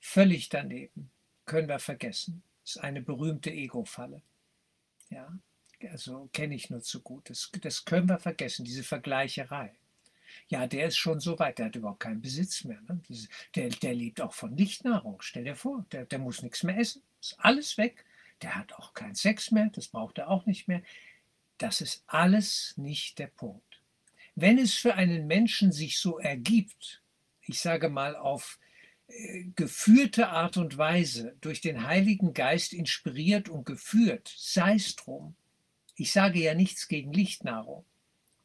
Völlig 0.00 0.48
daneben. 0.48 1.12
Können 1.44 1.68
wir 1.68 1.78
vergessen. 1.78 2.42
Ist 2.72 2.78
eine 2.78 3.02
berühmte 3.02 3.50
Ego-Falle. 3.50 4.22
Ja, 5.10 5.30
also 5.90 6.30
kenne 6.32 6.54
ich 6.54 6.70
nur 6.70 6.80
zu 6.80 7.02
gut. 7.02 7.28
Das, 7.28 7.50
das 7.60 7.84
können 7.84 8.08
wir 8.08 8.18
vergessen, 8.18 8.64
diese 8.64 8.82
Vergleicherei. 8.82 9.74
Ja, 10.48 10.66
der 10.66 10.86
ist 10.86 10.96
schon 10.96 11.20
so 11.20 11.38
weit, 11.38 11.58
der 11.58 11.66
hat 11.66 11.76
überhaupt 11.76 12.00
keinen 12.00 12.22
Besitz 12.22 12.64
mehr. 12.64 12.80
Ne? 12.88 13.02
Der, 13.54 13.68
der 13.68 13.94
lebt 13.94 14.22
auch 14.22 14.32
von 14.32 14.56
Lichtnahrung. 14.56 15.20
Stell 15.20 15.44
dir 15.44 15.54
vor, 15.54 15.84
der, 15.92 16.06
der 16.06 16.18
muss 16.18 16.40
nichts 16.42 16.62
mehr 16.62 16.78
essen. 16.78 17.02
Ist 17.20 17.38
alles 17.40 17.76
weg. 17.76 18.06
Der 18.40 18.54
hat 18.54 18.72
auch 18.72 18.94
keinen 18.94 19.16
Sex 19.16 19.50
mehr, 19.50 19.68
das 19.74 19.88
braucht 19.88 20.16
er 20.16 20.30
auch 20.30 20.46
nicht 20.46 20.66
mehr. 20.66 20.82
Das 21.58 21.82
ist 21.82 22.04
alles 22.06 22.72
nicht 22.78 23.18
der 23.18 23.26
Punkt. 23.26 23.82
Wenn 24.34 24.56
es 24.56 24.72
für 24.72 24.94
einen 24.94 25.26
Menschen 25.26 25.72
sich 25.72 25.98
so 25.98 26.18
ergibt, 26.18 27.02
ich 27.42 27.60
sage 27.60 27.90
mal 27.90 28.16
auf 28.16 28.58
geführte 29.54 30.28
Art 30.28 30.56
und 30.56 30.78
Weise, 30.78 31.36
durch 31.40 31.60
den 31.60 31.86
Heiligen 31.86 32.34
Geist 32.34 32.72
inspiriert 32.72 33.48
und 33.48 33.66
geführt, 33.66 34.32
sei 34.36 34.74
es 34.74 34.96
drum. 34.96 35.34
Ich 35.96 36.12
sage 36.12 36.40
ja 36.40 36.54
nichts 36.54 36.88
gegen 36.88 37.12
Lichtnahrung 37.12 37.84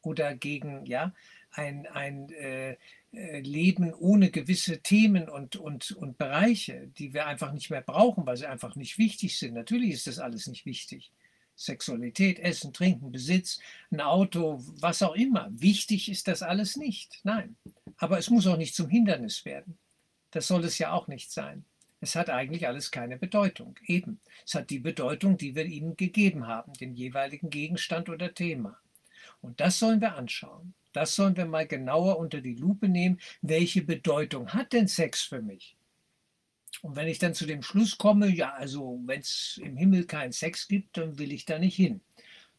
oder 0.02 0.36
gegen 0.36 0.86
ja, 0.86 1.14
ein, 1.52 1.88
ein 1.88 2.30
äh, 2.32 2.78
äh 3.14 3.40
Leben 3.40 3.94
ohne 3.94 4.30
gewisse 4.30 4.82
Themen 4.82 5.30
und, 5.30 5.56
und, 5.56 5.92
und 5.92 6.18
Bereiche, 6.18 6.88
die 6.98 7.14
wir 7.14 7.28
einfach 7.28 7.54
nicht 7.54 7.70
mehr 7.70 7.82
brauchen, 7.82 8.26
weil 8.26 8.38
sie 8.38 8.48
einfach 8.48 8.76
nicht 8.76 8.98
wichtig 8.98 9.38
sind. 9.38 9.54
Natürlich 9.54 9.92
ist 9.92 10.08
das 10.08 10.20
alles 10.20 10.48
nicht 10.48 10.66
wichtig. 10.66 11.12
Sexualität, 11.56 12.40
Essen, 12.40 12.72
Trinken, 12.72 13.12
Besitz, 13.12 13.60
ein 13.90 14.02
Auto, 14.02 14.64
was 14.80 15.02
auch 15.02 15.16
immer. 15.16 15.50
Wichtig 15.52 16.10
ist 16.10 16.28
das 16.28 16.44
alles 16.44 16.76
nicht. 16.76 17.20
Nein. 17.24 17.56
Aber 17.98 18.20
es 18.20 18.30
muss 18.30 18.46
auch 18.46 18.58
nicht 18.58 18.76
zum 18.76 18.90
Hindernis 18.90 19.44
werden. 19.44 19.80
Das 20.32 20.48
soll 20.48 20.64
es 20.66 20.78
ja 20.78 20.92
auch 20.92 21.08
nicht 21.08 21.32
sein. 21.32 21.66
Es 22.00 22.16
hat 22.16 22.30
eigentlich 22.30 22.68
alles 22.68 22.92
keine 22.92 23.18
Bedeutung. 23.18 23.76
Eben. 23.86 24.20
Es 24.46 24.54
hat 24.56 24.70
die 24.70 24.80
Bedeutung, 24.80 25.38
die 25.38 25.56
wir 25.56 25.66
ihnen 25.66 25.98
gegeben 25.98 26.48
haben, 26.48 26.74
den 26.74 26.94
jeweiligen 26.94 27.50
Gegenstand 27.50 28.10
oder 28.10 28.34
Thema. 28.34 28.78
Und 29.42 29.60
das 29.60 29.80
sollen 29.80 30.02
wir 30.02 30.16
anschauen. 30.16 30.74
Das 30.94 31.16
sollen 31.16 31.38
wir 31.38 31.46
mal 31.46 31.68
genauer 31.68 32.18
unter 32.18 32.42
die 32.42 32.56
Lupe 32.56 32.88
nehmen. 32.88 33.20
Welche 33.42 33.82
Bedeutung 33.82 34.54
hat 34.54 34.74
denn 34.74 34.88
Sex 34.88 35.24
für 35.24 35.42
mich? 35.42 35.76
Und 36.82 36.96
wenn 36.96 37.08
ich 37.08 37.20
dann 37.20 37.34
zu 37.34 37.46
dem 37.46 37.64
Schluss 37.64 37.98
komme, 37.98 38.28
ja, 38.28 38.54
also 38.54 39.00
wenn 39.06 39.22
es 39.22 39.60
im 39.64 39.78
Himmel 39.78 40.06
keinen 40.06 40.32
Sex 40.32 40.68
gibt, 40.68 40.98
dann 40.98 41.18
will 41.18 41.32
ich 41.32 41.46
da 41.46 41.58
nicht 41.58 41.76
hin. 41.76 42.02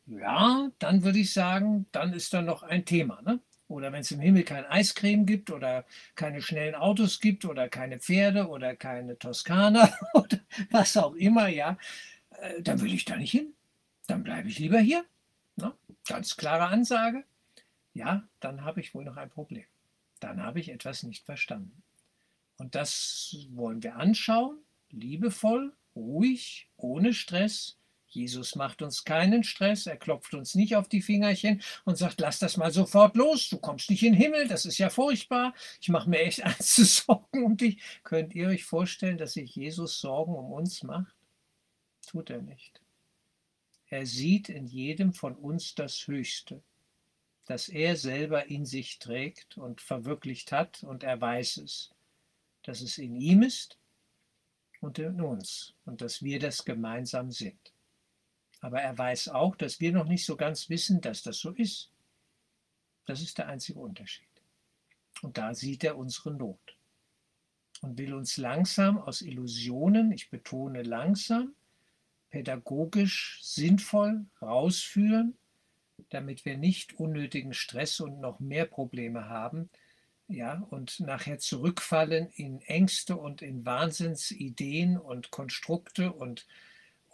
Ja, 0.07 0.71
dann 0.79 1.05
würde 1.05 1.19
ich 1.19 1.33
sagen, 1.33 1.87
dann 1.93 2.13
ist 2.13 2.33
da 2.33 2.43
noch 2.43 2.63
ein 2.63 2.85
Thema. 2.85 3.21
Ne? 3.23 3.41
Oder 3.69 3.93
wenn 3.93 4.01
es 4.01 4.11
im 4.11 4.21
Himmel 4.21 4.45
kein 4.45 4.65
Eiscreme 4.65 5.27
gibt 5.27 5.51
oder 5.51 5.85
keine 6.15 6.41
schnellen 6.41 6.75
Autos 6.75 7.21
gibt 7.21 7.45
oder 7.45 7.69
keine 7.69 7.99
Pferde 7.99 8.49
oder 8.49 8.75
keine 8.75 9.19
Toskana 9.19 9.93
oder 10.15 10.39
was 10.71 10.97
auch 10.97 11.15
immer, 11.15 11.49
ja, 11.49 11.77
äh, 12.41 12.63
dann 12.63 12.81
will 12.81 12.93
ich 12.93 13.05
da 13.05 13.17
nicht 13.17 13.33
hin. 13.33 13.53
Dann 14.07 14.25
bleibe 14.25 14.49
ich 14.49 14.59
lieber 14.59 14.81
hier. 14.81 15.05
Ne? 15.57 15.75
Ganz 16.07 16.37
klare 16.37 16.67
Ansage. 16.67 17.25
Ja, 17.93 18.27
dann 18.41 18.65
habe 18.65 18.81
ich 18.81 18.95
wohl 18.95 19.05
noch 19.05 19.17
ein 19.17 19.29
Problem. 19.29 19.67
Dann 20.21 20.43
habe 20.43 20.61
ich 20.61 20.71
etwas 20.71 21.03
nicht 21.03 21.25
verstanden. 21.27 21.83
Und 22.57 22.75
das 22.75 23.37
wollen 23.51 23.83
wir 23.83 23.97
anschauen, 23.97 24.59
liebevoll, 24.91 25.75
ruhig, 25.95 26.69
ohne 26.77 27.13
Stress. 27.13 27.79
Jesus 28.09 28.55
macht 28.55 28.83
uns 28.83 29.05
keinen 29.05 29.45
Stress, 29.45 29.87
er 29.87 29.97
klopft 29.97 30.35
uns 30.35 30.55
nicht 30.55 30.77
auf 30.77 30.89
die 30.89 31.03
Fingerchen 31.03 31.63
und 31.85 31.97
sagt, 31.97 32.21
lass 32.21 32.39
das 32.39 32.57
mal 32.57 32.71
sofort 32.71 33.17
los, 33.17 33.49
du 33.49 33.59
kommst 33.59 33.91
nicht 33.91 34.03
in 34.03 34.13
den 34.13 34.21
Himmel, 34.21 34.49
das 34.49 34.65
ist 34.65 34.79
ja 34.79 34.91
furchtbar, 34.91 35.55
ich 35.81 35.89
mache 35.89 36.09
mir 36.09 36.21
echt 36.21 36.43
zu 36.63 36.85
Sorgen 36.85 37.45
um 37.45 37.57
dich. 37.57 37.79
Könnt 38.03 38.35
ihr 38.35 38.49
euch 38.49 38.65
vorstellen, 38.65 39.19
dass 39.19 39.35
sich 39.35 39.55
Jesus 39.55 40.01
Sorgen 40.01 40.35
um 40.35 40.53
uns 40.53 40.83
macht? 40.83 41.15
Tut 42.07 42.31
er 42.31 42.43
nicht. 42.43 42.81
Er 43.89 44.07
sieht 44.07 44.49
in 44.49 44.67
jedem 44.67 45.13
von 45.13 45.35
uns 45.35 45.75
das 45.75 46.07
Höchste, 46.07 46.63
das 47.47 47.69
er 47.69 47.97
selber 47.97 48.47
in 48.47 48.67
sich 48.67 48.99
trägt 48.99 49.57
und 49.57 49.81
verwirklicht 49.81 50.53
hat 50.53 50.83
und 50.83 51.05
er 51.05 51.21
weiß 51.21 51.59
es 51.59 51.91
dass 52.69 52.83
es 52.83 52.99
in 52.99 53.17
ihm 53.17 53.43
ist 53.43 53.79
und 54.81 54.99
in 54.99 55.23
uns 55.23 55.75
und 55.87 56.03
dass 56.03 56.23
wir 56.23 56.39
das 56.39 56.67
gemeinsam 56.67 57.31
sind. 57.31 57.73
Aber 58.61 58.81
er 58.81 58.97
weiß 58.97 59.29
auch, 59.29 59.57
dass 59.57 59.81
wir 59.81 59.93
noch 59.93 60.07
nicht 60.07 60.25
so 60.25 60.37
ganz 60.37 60.69
wissen, 60.69 61.01
dass 61.01 61.23
das 61.23 61.39
so 61.39 61.51
ist. 61.51 61.93
Das 63.07 63.21
ist 63.21 63.39
der 63.39 63.49
einzige 63.49 63.79
Unterschied. 63.79 64.27
Und 65.23 65.39
da 65.39 65.55
sieht 65.55 65.85
er 65.85 65.97
unsere 65.97 66.33
Not 66.33 66.77
und 67.81 67.99
will 67.99 68.15
uns 68.15 68.37
langsam 68.37 68.99
aus 68.99 69.23
Illusionen, 69.23 70.13
ich 70.13 70.31
betone 70.31 70.83
langsam, 70.83 71.55
pädagogisch 72.31 73.41
sinnvoll 73.43 74.27
rausführen, 74.43 75.37
damit 76.11 76.45
wir 76.45 76.59
nicht 76.59 76.95
unnötigen 76.95 77.55
Stress 77.55 78.01
und 78.01 78.21
noch 78.21 78.41
mehr 78.41 78.67
Probleme 78.67 79.29
haben, 79.29 79.71
ja, 80.29 80.67
und 80.71 81.01
nachher 81.01 81.39
zurückfallen 81.39 82.29
in 82.35 82.61
Ängste 82.61 83.17
und 83.17 83.41
in 83.41 83.65
Wahnsinnsideen 83.65 84.99
und 84.99 85.31
Konstrukte 85.31 86.13
und, 86.13 86.47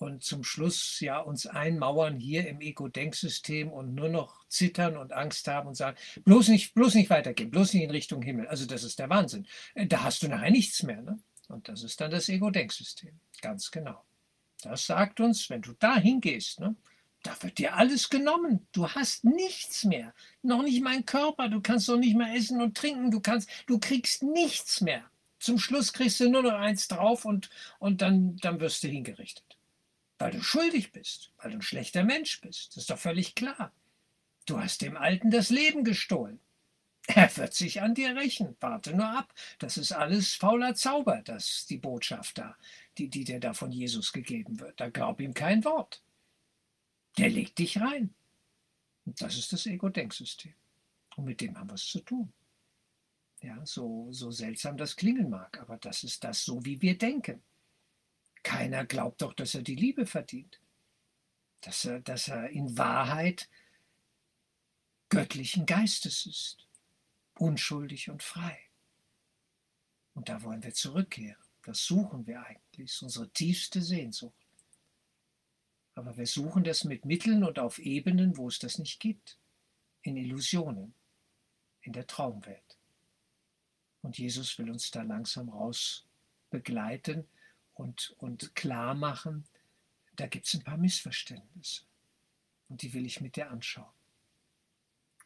und 0.05 0.23
zum 0.23 0.45
Schluss 0.45 1.01
ja 1.01 1.19
uns 1.19 1.47
einmauern 1.47 2.21
hier 2.21 2.47
im 2.47 2.61
Ego-Denksystem 2.61 3.73
und 3.73 3.95
nur 3.95 4.11
noch 4.11 4.47
zittern 4.49 4.99
und 4.99 5.15
Angst 5.15 5.49
haben 5.49 5.69
und 5.69 5.77
sagen, 5.77 5.97
bloß 6.25 6.49
nicht, 6.49 6.75
bloß 6.75 6.95
nicht 6.95 7.09
weitergehen, 7.09 7.51
bloß 7.51 7.73
nicht 7.73 7.85
in 7.85 7.91
Richtung 7.91 8.21
Himmel. 8.21 8.47
Also 8.47 8.67
das 8.67 8.85
ist 8.85 8.99
der 8.99 9.09
Wahnsinn. 9.09 9.47
Äh, 9.75 9.87
da 9.87 10.03
hast 10.03 10.23
du 10.23 10.29
nachher 10.29 10.51
nichts 10.51 10.83
mehr. 10.83 11.01
Ne? 11.01 11.19
Und 11.49 11.69
das 11.69 11.83
ist 11.83 12.03
dann 12.03 12.11
das 12.11 12.29
Ego-Denksystem. 12.29 13.19
Ganz 13.41 13.71
genau. 13.71 14.05
Das 14.63 14.85
sagt 14.85 15.21
uns, 15.21 15.49
wenn 15.49 15.63
du 15.63 15.73
da 15.79 15.97
hingehst, 15.97 16.61
ne, 16.61 16.77
da 17.23 17.35
wird 17.43 17.57
dir 17.57 17.75
alles 17.75 18.11
genommen. 18.11 18.67
Du 18.73 18.87
hast 18.87 19.25
nichts 19.25 19.85
mehr. 19.85 20.13
Noch 20.43 20.63
nicht 20.63 20.83
mein 20.83 21.07
Körper. 21.07 21.49
Du 21.49 21.63
kannst 21.63 21.89
doch 21.89 21.97
nicht 21.97 22.17
mehr 22.17 22.35
essen 22.35 22.61
und 22.61 22.77
trinken. 22.77 23.11
Du 23.11 23.21
kannst, 23.21 23.49
du 23.67 23.79
kriegst 23.79 24.23
nichts 24.23 24.83
mehr. 24.83 25.03
Zum 25.39 25.59
Schluss 25.59 25.95
kriegst 25.95 26.21
du 26.21 26.29
nur 26.29 26.43
noch 26.43 26.53
eins 26.53 26.89
drauf 26.89 27.25
und, 27.25 27.49
und 27.79 28.03
dann, 28.03 28.37
dann 28.37 28.61
wirst 28.61 28.85
du 28.85 28.89
hingerichtet. 28.89 29.54
Weil 30.19 30.33
du 30.33 30.43
schuldig 30.43 30.93
bist, 30.93 31.33
weil 31.39 31.51
du 31.51 31.59
ein 31.59 31.63
schlechter 31.63 32.05
Mensch 32.05 32.41
bist. 32.41 32.69
Das 32.69 32.85
ist 32.85 32.91
doch 32.91 32.99
völlig 32.99 33.35
klar. 33.35 33.73
Du 34.47 34.61
hast 34.61 34.83
dem 34.83 34.97
Alten 34.97 35.31
das 35.31 35.51
Leben 35.51 35.85
gestohlen. 35.85 36.41
Er 37.07 37.35
wird 37.37 37.53
sich 37.53 37.83
an 37.83 37.95
dir 37.95 38.17
rächen. 38.17 38.57
Warte 38.61 38.95
nur 38.95 39.09
ab. 39.09 39.35
Das 39.59 39.77
ist 39.77 39.93
alles 39.93 40.35
fauler 40.35 40.75
Zauber, 40.75 41.23
das 41.23 41.67
die 41.67 41.79
Botschaft 41.79 42.39
da, 42.39 42.57
die, 42.97 43.09
die 43.09 43.25
dir 43.25 43.41
da 43.41 43.53
von 43.53 43.73
Jesus 43.73 44.13
gegeben 44.13 44.61
wird. 44.61 44.81
Da 44.81 44.89
glaub 44.89 45.21
ihm 45.21 45.35
kein 45.35 45.65
Wort. 45.65 46.03
Der 47.19 47.29
legt 47.29 47.59
dich 47.59 47.81
rein. 47.81 48.15
Und 49.05 49.21
das 49.21 49.37
ist 49.37 49.53
das 49.53 49.67
Ego-Denksystem. 49.67 50.55
Und 51.17 51.27
mit 51.27 51.41
dem 51.41 51.59
haben 51.59 51.69
wir 51.69 51.75
es 51.75 51.87
zu 51.87 52.01
tun. 52.01 52.33
Ja, 53.43 53.65
so, 53.67 54.09
so 54.11 54.31
seltsam 54.31 54.79
das 54.79 54.97
klingen 54.97 55.29
mag, 55.29 55.61
aber 55.61 55.77
das 55.77 56.03
ist 56.03 56.25
das 56.25 56.43
so, 56.43 56.65
wie 56.65 56.81
wir 56.81 56.97
denken. 56.97 57.43
Keiner 58.45 58.85
glaubt 58.85 59.23
doch, 59.23 59.33
dass 59.33 59.55
er 59.55 59.63
die 59.63 59.75
Liebe 59.75 60.07
verdient. 60.07 60.61
Dass 61.63 61.85
er, 61.85 62.01
dass 62.01 62.29
er 62.29 62.51
in 62.51 62.79
Wahrheit 62.79 63.49
göttlichen 65.09 65.67
Geistes 65.67 66.27
ist. 66.27 66.69
Unschuldig 67.37 68.11
und 68.11 68.23
frei. 68.23 68.71
Und 70.13 70.29
da 70.29 70.43
wollen 70.43 70.63
wir 70.63 70.75
zurückkehren. 70.75 71.43
Das 71.63 71.85
suchen 71.85 72.27
wir 72.27 72.45
eigentlich. 72.45 72.87
Das 72.87 72.97
ist 72.97 73.03
unsere 73.03 73.31
tiefste 73.31 73.83
Sehnsucht. 73.83 74.47
Aber 75.95 76.17
wir 76.17 76.27
suchen 76.27 76.65
das 76.65 76.85
mit 76.85 77.07
Mitteln 77.07 77.45
und 77.45 77.59
auf 77.59 77.79
Ebenen, 77.79 78.37
wo 78.37 78.49
es 78.49 78.59
das 78.59 78.79
nicht 78.79 79.01
gibt. 79.01 79.39
In 80.03 80.17
Illusionen, 80.17 80.95
in 81.81 81.95
der 81.95 82.07
Traumwelt. 82.07 82.79
Und 84.03 84.19
Jesus 84.19 84.59
will 84.59 84.71
uns 84.71 84.91
da 84.91 85.03
langsam 85.03 85.49
raus 85.49 86.07
begleiten 86.51 87.27
und, 87.75 88.15
und 88.19 88.55
klar 88.55 88.95
machen, 88.95 89.45
Da 90.17 90.27
gibt 90.29 90.47
es 90.47 90.55
ein 90.55 90.63
paar 90.63 90.77
Missverständnisse. 90.77 91.83
Und 92.69 92.83
die 92.83 92.95
will 92.95 93.05
ich 93.05 93.21
mit 93.21 93.37
dir 93.37 93.51
anschauen. 93.51 93.93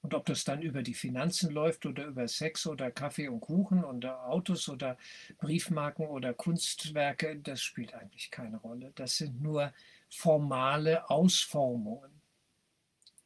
Und 0.01 0.15
ob 0.15 0.27
das 0.27 0.45
dann 0.45 0.63
über 0.63 0.83
die 0.83 0.95
Finanzen 0.95 1.51
läuft 1.51 1.85
oder 1.85 2.07
über 2.07 2.27
Sex 2.29 2.67
oder 2.67 2.91
Kaffee 2.91 3.29
und 3.29 3.41
Kuchen 3.41 3.85
oder 3.85 4.27
Autos 4.27 4.69
oder 4.69 4.97
Briefmarken 5.39 6.07
oder 6.07 6.33
Kunstwerke, 6.33 7.37
das 7.37 7.61
spielt 7.61 7.95
eigentlich 7.95 8.31
keine 8.31 8.59
Rolle. 8.59 8.93
Das 8.95 9.17
sind 9.17 9.43
nur 9.43 9.73
formale 10.09 11.11
Ausformungen. 11.11 12.11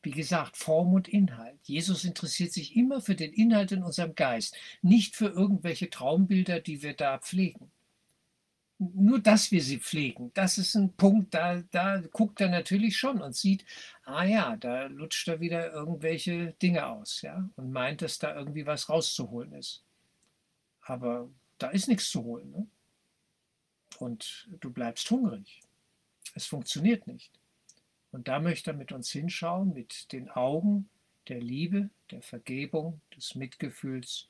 Wie 0.02 0.10
gesagt, 0.10 0.56
Form 0.56 0.94
und 0.94 1.08
Inhalt. 1.08 1.60
Jesus 1.62 2.04
interessiert 2.04 2.52
sich 2.52 2.74
immer 2.74 3.00
für 3.00 3.14
den 3.14 3.32
Inhalt 3.32 3.70
in 3.70 3.84
unserem 3.84 4.14
Geist, 4.14 4.56
nicht 4.80 5.14
für 5.14 5.28
irgendwelche 5.28 5.90
Traumbilder, 5.90 6.60
die 6.60 6.82
wir 6.82 6.94
da 6.94 7.18
pflegen 7.18 7.70
nur, 8.94 9.20
dass 9.20 9.50
wir 9.52 9.62
sie 9.62 9.78
pflegen, 9.78 10.30
das 10.34 10.58
ist 10.58 10.74
ein 10.74 10.92
Punkt, 10.94 11.34
da, 11.34 11.62
da 11.70 12.00
guckt 12.12 12.40
er 12.40 12.48
natürlich 12.48 12.96
schon 12.96 13.20
und 13.20 13.34
sieht, 13.36 13.64
ah 14.04 14.24
ja, 14.24 14.56
da 14.56 14.86
lutscht 14.86 15.28
er 15.28 15.40
wieder 15.40 15.72
irgendwelche 15.72 16.52
Dinge 16.62 16.86
aus, 16.86 17.22
ja, 17.22 17.48
und 17.56 17.72
meint, 17.72 18.02
dass 18.02 18.18
da 18.18 18.34
irgendwie 18.34 18.66
was 18.66 18.88
rauszuholen 18.88 19.52
ist. 19.52 19.82
Aber 20.82 21.30
da 21.58 21.70
ist 21.70 21.88
nichts 21.88 22.10
zu 22.10 22.24
holen. 22.24 22.50
Ne? 22.50 22.66
Und 23.98 24.48
du 24.60 24.70
bleibst 24.70 25.08
hungrig. 25.10 25.60
Es 26.34 26.46
funktioniert 26.46 27.06
nicht. 27.06 27.30
Und 28.10 28.28
da 28.28 28.40
möchte 28.40 28.72
er 28.72 28.76
mit 28.76 28.92
uns 28.92 29.10
hinschauen, 29.10 29.72
mit 29.72 30.12
den 30.12 30.28
Augen 30.28 30.88
der 31.28 31.40
Liebe, 31.40 31.88
der 32.10 32.20
Vergebung, 32.20 33.00
des 33.16 33.34
Mitgefühls. 33.34 34.28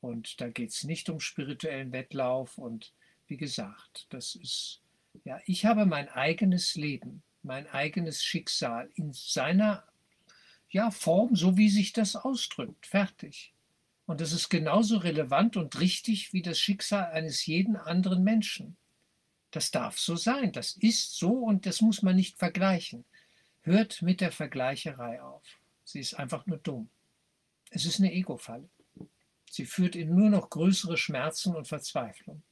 Und 0.00 0.40
da 0.40 0.48
geht 0.48 0.70
es 0.70 0.84
nicht 0.84 1.08
um 1.08 1.20
spirituellen 1.20 1.92
Wettlauf 1.92 2.58
und 2.58 2.92
wie 3.28 3.36
gesagt, 3.36 4.06
das 4.08 4.34
ist, 4.34 4.80
ja, 5.24 5.38
ich 5.46 5.64
habe 5.66 5.86
mein 5.86 6.08
eigenes 6.08 6.74
Leben, 6.74 7.22
mein 7.42 7.68
eigenes 7.68 8.24
Schicksal 8.24 8.90
in 8.94 9.12
seiner 9.12 9.84
ja, 10.70 10.90
Form, 10.90 11.36
so 11.36 11.56
wie 11.56 11.68
sich 11.68 11.92
das 11.92 12.16
ausdrückt. 12.16 12.86
Fertig. 12.86 13.54
Und 14.06 14.20
das 14.20 14.32
ist 14.32 14.48
genauso 14.48 14.98
relevant 14.98 15.56
und 15.56 15.78
richtig 15.80 16.32
wie 16.32 16.42
das 16.42 16.58
Schicksal 16.58 17.12
eines 17.12 17.44
jeden 17.46 17.76
anderen 17.76 18.24
Menschen. 18.24 18.76
Das 19.50 19.70
darf 19.70 19.98
so 19.98 20.16
sein, 20.16 20.52
das 20.52 20.72
ist 20.72 21.16
so 21.16 21.30
und 21.30 21.66
das 21.66 21.80
muss 21.80 22.02
man 22.02 22.16
nicht 22.16 22.38
vergleichen. 22.38 23.04
Hört 23.62 24.02
mit 24.02 24.20
der 24.20 24.32
Vergleicherei 24.32 25.22
auf. 25.22 25.42
Sie 25.84 26.00
ist 26.00 26.14
einfach 26.14 26.46
nur 26.46 26.58
dumm. 26.58 26.88
Es 27.70 27.84
ist 27.84 27.98
eine 27.98 28.12
Ego-Falle. 28.12 28.68
Sie 29.50 29.66
führt 29.66 29.96
in 29.96 30.14
nur 30.14 30.30
noch 30.30 30.50
größere 30.50 30.96
Schmerzen 30.96 31.54
und 31.54 31.68
Verzweiflung 31.68 32.42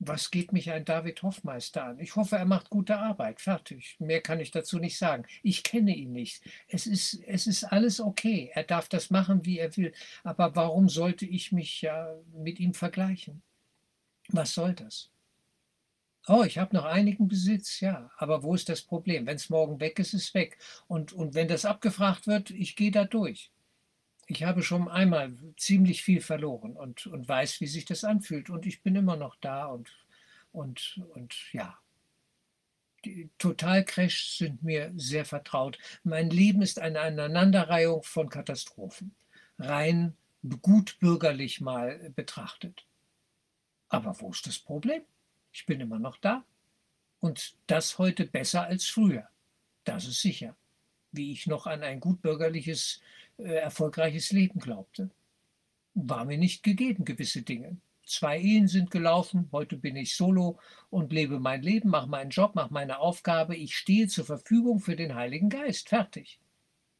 was 0.00 0.30
geht 0.30 0.52
mich 0.52 0.70
ein 0.70 0.84
David 0.84 1.22
Hoffmeister 1.22 1.84
an? 1.84 1.98
Ich 1.98 2.14
hoffe, 2.14 2.36
er 2.36 2.44
macht 2.44 2.70
gute 2.70 2.98
Arbeit. 2.98 3.40
Fertig. 3.40 3.96
Mehr 3.98 4.20
kann 4.20 4.40
ich 4.40 4.50
dazu 4.50 4.78
nicht 4.78 4.96
sagen. 4.96 5.24
Ich 5.42 5.64
kenne 5.64 5.94
ihn 5.94 6.12
nicht. 6.12 6.42
Es 6.68 6.86
ist, 6.86 7.14
es 7.26 7.46
ist 7.46 7.64
alles 7.64 8.00
okay. 8.00 8.50
Er 8.54 8.62
darf 8.62 8.88
das 8.88 9.10
machen, 9.10 9.44
wie 9.44 9.58
er 9.58 9.76
will. 9.76 9.92
Aber 10.22 10.54
warum 10.54 10.88
sollte 10.88 11.26
ich 11.26 11.52
mich 11.52 11.82
ja 11.82 12.14
mit 12.32 12.60
ihm 12.60 12.74
vergleichen? 12.74 13.42
Was 14.28 14.54
soll 14.54 14.74
das? 14.74 15.10
Oh, 16.28 16.44
ich 16.44 16.58
habe 16.58 16.76
noch 16.76 16.84
einigen 16.84 17.26
Besitz, 17.26 17.80
ja. 17.80 18.10
Aber 18.18 18.42
wo 18.42 18.54
ist 18.54 18.68
das 18.68 18.82
Problem? 18.82 19.26
Wenn 19.26 19.36
es 19.36 19.50
morgen 19.50 19.80
weg 19.80 19.98
ist, 19.98 20.14
ist 20.14 20.24
es 20.28 20.34
weg. 20.34 20.58
Und, 20.86 21.12
und 21.12 21.34
wenn 21.34 21.48
das 21.48 21.64
abgefragt 21.64 22.26
wird, 22.26 22.50
ich 22.50 22.76
gehe 22.76 22.90
da 22.90 23.04
durch 23.04 23.50
ich 24.30 24.44
habe 24.44 24.62
schon 24.62 24.88
einmal 24.88 25.32
ziemlich 25.56 26.02
viel 26.02 26.20
verloren 26.20 26.76
und, 26.76 27.06
und 27.06 27.26
weiß, 27.26 27.62
wie 27.62 27.66
sich 27.66 27.86
das 27.86 28.04
anfühlt. 28.04 28.50
Und 28.50 28.66
ich 28.66 28.82
bin 28.82 28.94
immer 28.94 29.16
noch 29.16 29.36
da 29.36 29.66
und, 29.66 29.90
und, 30.52 31.00
und 31.14 31.34
ja. 31.52 31.78
Die 33.06 33.30
Totalcrashs 33.38 34.36
sind 34.36 34.62
mir 34.62 34.92
sehr 34.96 35.24
vertraut. 35.24 35.78
Mein 36.04 36.28
Leben 36.28 36.60
ist 36.60 36.78
eine 36.78 37.00
Aneinanderreihung 37.00 38.02
von 38.02 38.28
Katastrophen, 38.28 39.14
rein 39.58 40.14
gut 40.60 40.98
bürgerlich 41.00 41.62
mal 41.62 42.10
betrachtet. 42.14 42.84
Aber 43.88 44.20
wo 44.20 44.30
ist 44.30 44.46
das 44.46 44.58
Problem? 44.58 45.02
Ich 45.52 45.64
bin 45.64 45.80
immer 45.80 45.98
noch 45.98 46.18
da. 46.18 46.44
Und 47.20 47.56
das 47.66 47.96
heute 47.96 48.26
besser 48.26 48.64
als 48.64 48.84
früher. 48.86 49.26
Das 49.84 50.06
ist 50.06 50.20
sicher. 50.20 50.54
Wie 51.12 51.32
ich 51.32 51.46
noch 51.46 51.66
an 51.66 51.82
ein 51.82 52.00
gut 52.00 52.20
bürgerliches 52.20 53.00
äh, 53.00 53.27
erfolgreiches 53.38 54.32
Leben 54.32 54.60
glaubte. 54.60 55.10
War 55.94 56.24
mir 56.24 56.38
nicht 56.38 56.62
gegeben, 56.62 57.04
gewisse 57.04 57.42
Dinge. 57.42 57.78
Zwei 58.04 58.40
Ehen 58.40 58.68
sind 58.68 58.90
gelaufen, 58.90 59.48
heute 59.52 59.76
bin 59.76 59.94
ich 59.94 60.16
solo 60.16 60.58
und 60.88 61.12
lebe 61.12 61.38
mein 61.40 61.62
Leben, 61.62 61.90
mache 61.90 62.08
meinen 62.08 62.30
Job, 62.30 62.54
mache 62.54 62.72
meine 62.72 63.00
Aufgabe. 63.00 63.54
Ich 63.54 63.76
stehe 63.76 64.08
zur 64.08 64.24
Verfügung 64.24 64.80
für 64.80 64.96
den 64.96 65.14
Heiligen 65.14 65.50
Geist. 65.50 65.90
Fertig. 65.90 66.40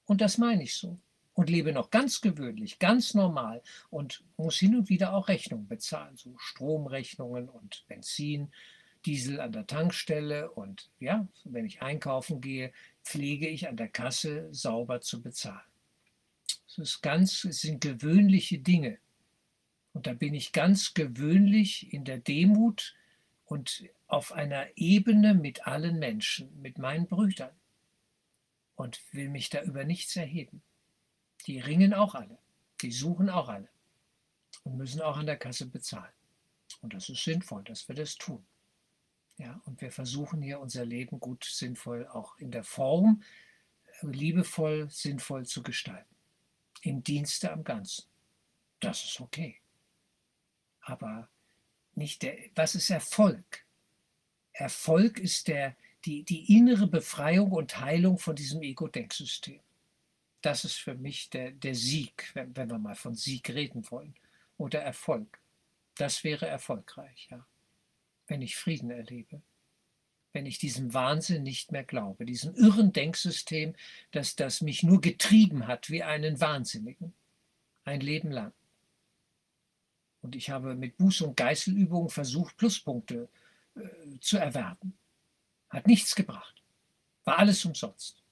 Und 0.05 0.21
das 0.21 0.37
meine 0.37 0.65
ich 0.65 0.77
so. 0.77 0.99
Und 1.33 1.49
lebe 1.49 1.73
noch 1.73 1.91
ganz 1.91 2.21
gewöhnlich, 2.21 2.79
ganz 2.79 3.15
normal 3.15 3.63
und 3.91 4.25
muss 4.37 4.59
hin 4.59 4.77
und 4.77 4.89
wieder 4.89 5.15
auch 5.15 5.29
Rechnungen 5.29 5.69
bezahlen, 5.69 6.17
so 6.17 6.35
Stromrechnungen 6.37 7.49
und 7.49 7.85
Benzin, 7.87 8.51
Diesel 9.07 9.41
an 9.41 9.53
der 9.53 9.67
Tankstelle 9.67 10.51
und 10.51 10.91
ja, 10.99 11.27
wenn 11.45 11.65
ich 11.65 11.81
einkaufen 11.81 12.41
gehe, 12.41 12.73
pflege 13.05 13.49
ich 13.49 13.69
an 13.69 13.77
der 13.77 13.89
Kasse 13.89 14.49
sauber 14.53 15.01
zu 15.01 15.23
bezahlen. 15.23 15.61
Das 16.79 17.01
ganz, 17.01 17.43
es 17.43 17.63
sind 17.63 17.81
gewöhnliche 17.81 18.61
Dinge. 18.61 18.99
Und 19.95 20.07
da 20.07 20.13
bin 20.13 20.33
ich 20.33 20.53
ganz 20.53 20.95
gewöhnlich 20.95 21.93
in 21.93 22.05
der 22.05 22.19
Demut 22.19 22.95
und 23.47 23.83
auf 24.07 24.31
einer 24.31 24.69
Ebene 24.77 25.35
mit 25.35 25.67
allen 25.67 25.99
Menschen, 25.99 26.63
mit 26.63 26.79
meinen 26.79 27.09
Brüdern. 27.09 27.51
Und 28.77 29.03
will 29.13 29.29
mich 29.29 29.51
da 29.51 29.61
über 29.65 29.83
nichts 29.83 30.15
erheben. 30.15 30.63
Die 31.49 31.59
ringen 31.59 31.95
auch 31.95 32.15
alle, 32.15 32.39
die 32.81 32.93
suchen 32.93 33.29
auch 33.29 33.49
alle 33.49 33.69
und 34.63 34.77
müssen 34.77 35.01
auch 35.01 35.17
an 35.17 35.27
der 35.27 35.37
Kasse 35.37 35.67
bezahlen. 35.67 36.13
Und 36.81 36.95
das 36.95 37.09
ist 37.09 37.25
sinnvoll, 37.25 37.65
dass 37.65 37.89
wir 37.89 37.97
das 37.97 38.15
tun. 38.15 38.47
Ja, 39.37 39.61
und 39.65 39.81
wir 39.81 39.91
versuchen 39.91 40.43
hier 40.43 40.61
unser 40.61 40.85
Leben 40.85 41.19
gut, 41.19 41.43
sinnvoll, 41.45 42.07
auch 42.07 42.39
in 42.39 42.53
der 42.53 42.63
Form, 42.63 43.25
liebevoll, 44.03 44.89
sinnvoll 44.91 45.45
zu 45.45 45.65
gestalten 45.65 46.18
im 46.83 47.03
Dienste 47.03 47.53
am 47.53 47.65
Ganzen. 47.65 48.05
Das 48.81 49.05
ist 49.05 49.21
okay. 49.21 49.61
Aber 50.81 51.29
nicht 51.95 52.23
der, 52.23 52.37
was 52.55 52.75
ist 52.75 52.91
Erfolg? 52.91 53.65
Erfolg 54.53 55.19
ist 55.19 55.49
der, 55.49 55.77
die, 56.05 56.23
die 56.23 56.57
innere 56.57 56.87
Befreiung 56.87 57.53
und 57.53 57.81
Heilung 57.81 58.19
von 58.19 58.37
diesem 58.37 58.63
Ego-Denksystem. 58.63 59.61
Das 60.41 60.65
ist 60.65 60.77
für 60.77 60.95
mich 60.95 61.31
der, 61.31 61.51
der 61.51 61.75
Sieg, 61.75 62.31
wenn, 62.35 62.57
wenn 62.57 62.71
wir 62.71 62.79
mal 62.79 62.95
von 62.95 63.15
Sieg 63.15 63.51
reden 63.51 63.91
wollen. 63.91 64.15
Oder 64.57 64.81
Erfolg. 64.81 65.41
Das 65.97 66.23
wäre 66.25 66.47
erfolgreich, 66.47 67.29
ja. 67.31 67.45
Wenn 68.29 68.43
ich 68.43 68.57
Frieden 68.57 68.91
erlebe 68.91 69.43
wenn 70.39 70.47
ich 70.47 70.59
diesem 70.59 70.95
Wahnsinn 70.95 71.43
nicht 71.43 71.73
mehr 71.73 71.83
glaube, 71.83 72.25
diesem 72.25 72.55
irren 72.55 72.93
Denksystem, 72.93 73.75
das, 74.13 74.37
das 74.37 74.61
mich 74.61 74.85
nur 74.85 75.01
getrieben 75.01 75.67
hat 75.67 75.91
wie 75.91 76.05
einen 76.05 76.41
Wahnsinnigen, 76.41 77.13
ein 77.83 78.01
Leben 78.01 78.31
lang. 78.31 78.53
Und 80.23 80.37
ich 80.37 80.51
habe 80.51 80.77
mit 80.77 80.97
Buß- 80.97 81.25
und 81.25 81.37
Geißelübungen 81.37 82.09
versucht, 82.09 82.57
Pluspunkte 82.57 83.29
äh, 83.75 83.81
zu 84.21 84.37
erwerben. 84.37 84.97
Hat 85.71 85.89
nichts 85.89 86.15
gebracht. 86.15 86.63
War 87.25 87.41
alles 87.41 87.65
umsonst. 87.65 88.23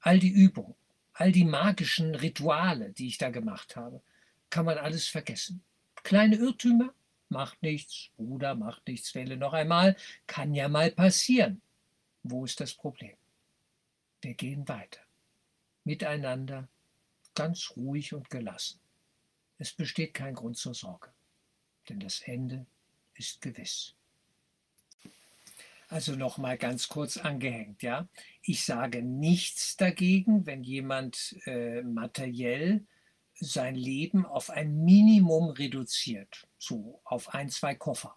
All 0.00 0.18
die 0.18 0.28
Übungen, 0.28 0.74
all 1.14 1.32
die 1.32 1.46
magischen 1.46 2.14
Rituale, 2.14 2.90
die 2.90 3.06
ich 3.06 3.16
da 3.16 3.30
gemacht 3.30 3.76
habe, 3.76 4.02
kann 4.50 4.66
man 4.66 4.76
alles 4.76 5.08
vergessen. 5.08 5.62
Kleine 6.02 6.36
Irrtümer, 6.36 6.92
Macht 7.28 7.62
nichts, 7.62 8.10
Bruder, 8.16 8.54
macht 8.54 8.86
nichts, 8.86 9.14
wähle 9.14 9.36
noch 9.36 9.52
einmal. 9.52 9.96
Kann 10.26 10.54
ja 10.54 10.68
mal 10.68 10.90
passieren. 10.90 11.60
Wo 12.22 12.44
ist 12.44 12.60
das 12.60 12.74
Problem? 12.74 13.16
Wir 14.20 14.34
gehen 14.34 14.66
weiter. 14.68 15.00
Miteinander, 15.84 16.68
ganz 17.34 17.72
ruhig 17.76 18.12
und 18.14 18.30
gelassen. 18.30 18.80
Es 19.58 19.72
besteht 19.72 20.14
kein 20.14 20.34
Grund 20.34 20.56
zur 20.56 20.74
Sorge, 20.74 21.08
denn 21.88 22.00
das 22.00 22.20
Ende 22.20 22.66
ist 23.14 23.40
gewiss. 23.40 23.94
Also 25.88 26.16
noch 26.16 26.36
mal 26.38 26.58
ganz 26.58 26.88
kurz 26.88 27.16
angehängt, 27.16 27.82
ja. 27.82 28.08
Ich 28.42 28.64
sage 28.64 29.02
nichts 29.02 29.76
dagegen, 29.76 30.44
wenn 30.44 30.64
jemand 30.64 31.36
äh, 31.46 31.82
materiell 31.82 32.84
sein 33.38 33.74
Leben 33.74 34.24
auf 34.26 34.50
ein 34.50 34.84
Minimum 34.84 35.50
reduziert, 35.50 36.48
so 36.58 37.00
auf 37.04 37.34
ein, 37.34 37.50
zwei 37.50 37.74
Koffer, 37.74 38.16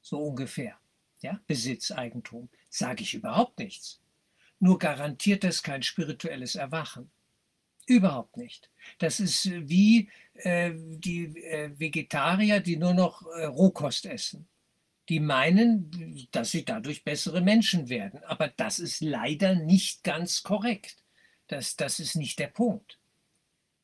so 0.00 0.22
ungefähr. 0.22 0.78
Ja, 1.20 1.40
Besitz, 1.46 1.90
Eigentum, 1.90 2.48
sage 2.68 3.02
ich 3.02 3.14
überhaupt 3.14 3.58
nichts. 3.58 4.00
Nur 4.58 4.78
garantiert 4.78 5.44
das 5.44 5.62
kein 5.62 5.82
spirituelles 5.82 6.54
Erwachen. 6.56 7.10
Überhaupt 7.86 8.36
nicht. 8.36 8.70
Das 8.98 9.20
ist 9.20 9.50
wie 9.68 10.08
äh, 10.34 10.72
die 10.74 11.24
äh, 11.44 11.78
Vegetarier, 11.78 12.60
die 12.60 12.76
nur 12.76 12.94
noch 12.94 13.26
äh, 13.26 13.44
Rohkost 13.44 14.06
essen. 14.06 14.48
die 15.08 15.20
meinen, 15.20 16.26
dass 16.30 16.52
sie 16.52 16.64
dadurch 16.64 17.04
bessere 17.04 17.40
Menschen 17.40 17.88
werden. 17.88 18.22
Aber 18.24 18.48
das 18.48 18.78
ist 18.78 19.00
leider 19.00 19.54
nicht 19.54 20.04
ganz 20.04 20.42
korrekt. 20.42 20.96
Das, 21.48 21.76
das 21.76 22.00
ist 22.00 22.14
nicht 22.16 22.38
der 22.38 22.48
Punkt. 22.48 22.98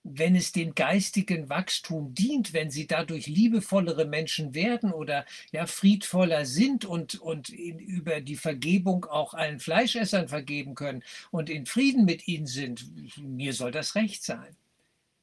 Wenn 0.05 0.37
es 0.37 0.53
dem 0.53 0.75
geistigen 0.75 1.49
Wachstum 1.49 2.15
dient, 2.15 2.53
wenn 2.53 2.71
sie 2.71 2.87
dadurch 2.87 3.27
liebevollere 3.27 4.07
Menschen 4.07 4.55
werden 4.55 4.93
oder 4.93 5.27
ja 5.53 5.67
friedvoller 5.67 6.47
sind 6.47 6.85
und, 6.85 7.17
und 7.21 7.51
in, 7.51 7.79
über 7.79 8.21
die 8.21 8.37
Vergebung 8.37 9.05
auch 9.05 9.35
allen 9.35 9.61
Fleischessern 9.61 10.29
vergeben 10.29 10.75
können 10.75 11.03
und 11.31 11.51
in 11.51 11.67
Frieden 11.67 12.05
mit 12.05 12.29
ihnen 12.29 12.47
sind, 12.47 12.87
mir 13.19 13.53
soll 13.53 13.73
das 13.73 13.95
recht 13.95 14.25
sein. 14.25 14.57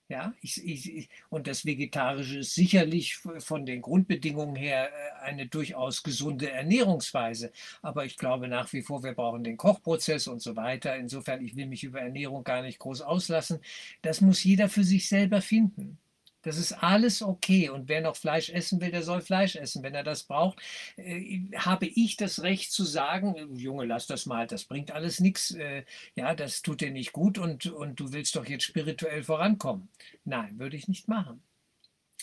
Ja, 0.08 0.36
ich, 0.40 0.64
ich, 0.64 1.10
und 1.30 1.48
das 1.48 1.66
Vegetarische 1.66 2.40
ist 2.40 2.54
sicherlich 2.54 3.18
von 3.18 3.66
den 3.66 3.82
Grundbedingungen 3.82 4.56
her 4.56 4.92
äh, 4.92 5.24
eine 5.24 5.48
durchaus 5.48 6.04
gesunde 6.04 6.52
Ernährungsweise. 6.52 7.52
Aber 7.82 8.06
ich 8.06 8.16
glaube 8.16 8.48
nach 8.48 8.72
wie 8.72 8.84
vor, 8.84 9.04
wir 9.04 9.14
brauchen 9.14 9.44
den 9.44 9.58
Kochprozess 9.58 10.28
und 10.28 10.44
so 10.44 10.56
weiter. 10.56 10.96
Insofern, 10.96 11.42
ich 11.44 11.56
will 11.56 11.66
mich 11.66 11.84
über 11.84 12.02
Ernährung 12.02 12.44
gar 12.44 12.62
nicht 12.62 12.78
groß 12.78 13.02
auslassen. 13.02 13.62
Das 14.04 14.22
muss 14.22 14.44
jeder 14.44 14.70
für 14.70 14.84
sich 14.84 15.10
selber 15.10 15.42
finden. 15.42 15.98
Das 16.46 16.58
ist 16.60 16.74
alles 16.74 17.24
okay. 17.24 17.70
Und 17.70 17.90
wer 17.90 18.02
noch 18.02 18.16
Fleisch 18.16 18.52
essen 18.52 18.80
will, 18.80 18.92
der 18.92 19.02
soll 19.02 19.22
Fleisch 19.22 19.56
essen. 19.56 19.82
Wenn 19.82 19.96
er 19.96 20.04
das 20.04 20.24
braucht, 20.24 20.62
äh, 20.96 21.40
habe 21.56 21.88
ich 21.88 22.18
das 22.18 22.44
Recht 22.44 22.72
zu 22.72 22.84
sagen, 22.84 23.36
äh, 23.36 23.60
Junge, 23.60 23.86
lass 23.86 24.06
das 24.06 24.28
mal, 24.28 24.46
das 24.46 24.66
bringt 24.66 24.92
alles 24.92 25.20
nichts. 25.20 25.52
Äh, 25.52 25.86
ja, 26.14 26.36
das 26.36 26.62
tut 26.62 26.82
dir 26.82 26.92
nicht 26.92 27.14
gut 27.14 27.40
und, 27.40 27.66
und 27.66 28.00
du 28.00 28.14
willst 28.14 28.36
doch 28.36 28.46
jetzt 28.46 28.64
spirituell 28.64 29.24
vorankommen. 29.24 29.90
Nein, 30.24 30.60
würde 30.60 30.78
ich 30.78 30.88
nicht 30.88 31.08
machen. 31.08 31.42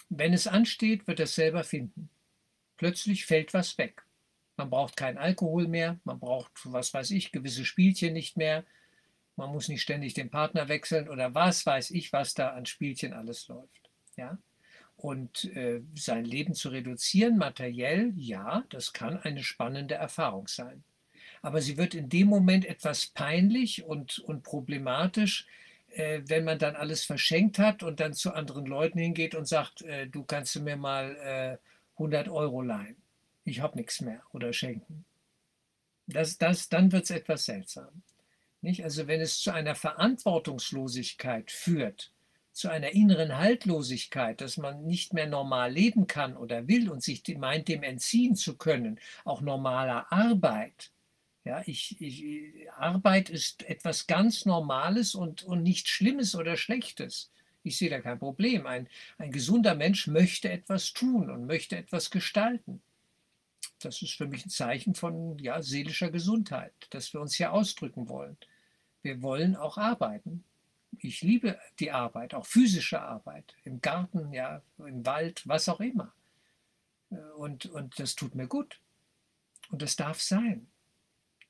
Wenn 0.08 0.32
es 0.32 0.46
ansteht, 0.46 1.08
wird 1.08 1.18
er 1.18 1.24
es 1.24 1.34
selber 1.34 1.64
finden. 1.64 2.08
Plötzlich 2.76 3.26
fällt 3.26 3.52
was 3.54 3.76
weg. 3.76 4.04
Man 4.56 4.70
braucht 4.70 4.96
keinen 4.96 5.18
Alkohol 5.18 5.66
mehr, 5.66 5.98
man 6.04 6.20
braucht, 6.20 6.52
was 6.64 6.94
weiß 6.94 7.10
ich, 7.10 7.32
gewisse 7.32 7.64
Spielchen 7.64 8.12
nicht 8.12 8.36
mehr. 8.36 8.64
Man 9.34 9.50
muss 9.50 9.68
nicht 9.68 9.82
ständig 9.82 10.14
den 10.14 10.30
Partner 10.30 10.68
wechseln 10.68 11.08
oder 11.08 11.34
was 11.34 11.66
weiß 11.66 11.90
ich, 11.90 12.12
was 12.12 12.34
da 12.34 12.50
an 12.50 12.66
Spielchen 12.66 13.14
alles 13.14 13.48
läuft. 13.48 13.81
Ja? 14.16 14.38
Und 14.96 15.44
äh, 15.56 15.82
sein 15.94 16.24
Leben 16.24 16.54
zu 16.54 16.68
reduzieren, 16.68 17.36
materiell, 17.38 18.12
ja, 18.16 18.64
das 18.70 18.92
kann 18.92 19.18
eine 19.18 19.42
spannende 19.42 19.94
Erfahrung 19.94 20.48
sein. 20.48 20.84
Aber 21.40 21.60
sie 21.60 21.76
wird 21.76 21.94
in 21.94 22.08
dem 22.08 22.28
Moment 22.28 22.64
etwas 22.64 23.06
peinlich 23.06 23.84
und, 23.84 24.20
und 24.20 24.44
problematisch, 24.44 25.46
äh, 25.90 26.22
wenn 26.26 26.44
man 26.44 26.58
dann 26.58 26.76
alles 26.76 27.04
verschenkt 27.04 27.58
hat 27.58 27.82
und 27.82 28.00
dann 28.00 28.14
zu 28.14 28.32
anderen 28.32 28.66
Leuten 28.66 28.98
hingeht 28.98 29.34
und 29.34 29.46
sagt, 29.46 29.82
äh, 29.82 30.06
du 30.06 30.22
kannst 30.22 30.58
mir 30.60 30.76
mal 30.76 31.58
100 31.96 32.26
äh, 32.26 32.30
Euro 32.30 32.62
leihen. 32.62 32.96
Ich 33.44 33.60
habe 33.60 33.76
nichts 33.76 34.00
mehr 34.00 34.22
oder 34.32 34.52
schenken. 34.52 35.04
Das, 36.06 36.38
das, 36.38 36.68
dann 36.68 36.92
wird 36.92 37.04
es 37.04 37.10
etwas 37.10 37.44
seltsam. 37.44 38.02
Nicht? 38.60 38.84
Also 38.84 39.08
wenn 39.08 39.20
es 39.20 39.40
zu 39.40 39.50
einer 39.50 39.74
Verantwortungslosigkeit 39.74 41.50
führt, 41.50 42.11
zu 42.52 42.68
einer 42.68 42.92
inneren 42.92 43.38
Haltlosigkeit, 43.38 44.40
dass 44.40 44.56
man 44.56 44.84
nicht 44.84 45.14
mehr 45.14 45.26
normal 45.26 45.72
leben 45.72 46.06
kann 46.06 46.36
oder 46.36 46.68
will 46.68 46.90
und 46.90 47.02
sich 47.02 47.22
meint, 47.38 47.68
dem 47.68 47.82
entziehen 47.82 48.36
zu 48.36 48.56
können, 48.56 49.00
auch 49.24 49.40
normaler 49.40 50.12
Arbeit. 50.12 50.90
Ja, 51.44 51.62
ich, 51.66 52.00
ich, 52.00 52.70
Arbeit 52.72 53.28
ist 53.30 53.64
etwas 53.68 54.06
ganz 54.06 54.44
Normales 54.44 55.14
und, 55.14 55.42
und 55.42 55.62
nicht 55.62 55.88
Schlimmes 55.88 56.34
oder 56.36 56.56
Schlechtes. 56.56 57.32
Ich 57.64 57.76
sehe 57.78 57.90
da 57.90 58.00
kein 58.00 58.18
Problem. 58.18 58.66
Ein, 58.66 58.88
ein 59.18 59.32
gesunder 59.32 59.74
Mensch 59.74 60.06
möchte 60.06 60.50
etwas 60.50 60.92
tun 60.92 61.30
und 61.30 61.46
möchte 61.46 61.76
etwas 61.76 62.10
gestalten. 62.10 62.82
Das 63.80 64.02
ist 64.02 64.14
für 64.14 64.26
mich 64.26 64.46
ein 64.46 64.50
Zeichen 64.50 64.94
von 64.94 65.38
ja, 65.38 65.62
seelischer 65.62 66.10
Gesundheit, 66.10 66.72
dass 66.90 67.12
wir 67.12 67.20
uns 67.20 67.34
hier 67.34 67.52
ausdrücken 67.52 68.08
wollen. 68.08 68.36
Wir 69.02 69.22
wollen 69.22 69.56
auch 69.56 69.78
arbeiten 69.78 70.44
ich 70.98 71.22
liebe 71.22 71.58
die 71.78 71.90
Arbeit, 71.90 72.34
auch 72.34 72.46
physische 72.46 73.00
Arbeit, 73.00 73.54
im 73.64 73.80
Garten, 73.80 74.32
ja, 74.32 74.62
im 74.78 75.04
Wald, 75.06 75.42
was 75.46 75.68
auch 75.68 75.80
immer. 75.80 76.12
Und, 77.36 77.66
und 77.66 77.98
das 77.98 78.14
tut 78.14 78.34
mir 78.34 78.46
gut. 78.46 78.80
Und 79.70 79.82
das 79.82 79.96
darf 79.96 80.20
sein. 80.20 80.68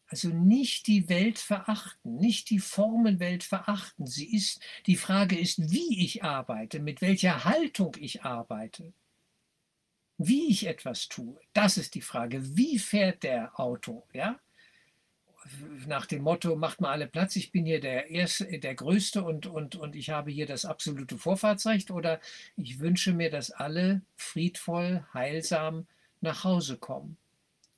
Also 0.07 0.28
nicht 0.28 0.88
die 0.88 1.09
Welt 1.09 1.38
verachten, 1.38 2.16
nicht 2.16 2.50
die 2.50 2.59
Formenwelt 2.59 3.44
verachten. 3.44 4.07
Sie 4.07 4.35
ist, 4.35 4.61
die 4.87 4.96
Frage 4.96 5.38
ist, 5.38 5.70
wie 5.70 6.05
ich 6.05 6.22
arbeite, 6.22 6.81
mit 6.81 7.00
welcher 7.00 7.44
Haltung 7.44 7.96
ich 7.98 8.22
arbeite, 8.22 8.92
wie 10.18 10.50
ich 10.50 10.66
etwas 10.66 11.09
tue. 11.09 11.40
Das 11.55 11.78
ist 11.78 11.94
die 11.94 12.02
Frage. 12.02 12.57
Wie 12.57 12.78
fährt 12.78 13.22
der 13.22 13.59
Auto? 13.59 14.07
Ja? 14.12 14.38
Nach 15.87 16.07
dem 16.07 16.22
Motto, 16.22 16.57
macht 16.57 16.81
mal 16.81 16.92
alle 16.92 17.07
Platz, 17.07 17.37
ich 17.37 17.50
bin 17.52 17.64
hier 17.64 17.81
der 17.81 18.11
Erste, 18.11 18.59
der 18.59 18.74
Größte 18.74 19.22
und, 19.22 19.46
und, 19.46 19.76
und 19.76 19.96
ich 19.96 20.11
habe 20.11 20.31
hier 20.31 20.46
das 20.46 20.64
absolute 20.64 21.18
Vorfahrtsrecht 21.18 21.90
oder 21.90 22.20
ich 22.57 22.78
wünsche 22.81 23.12
mir, 23.12 23.31
dass 23.31 23.50
alle 23.50 24.02
friedvoll, 24.16 25.05
heilsam 25.12 25.87
nach 26.20 26.44
Hause 26.44 26.78
kommen 26.78 27.16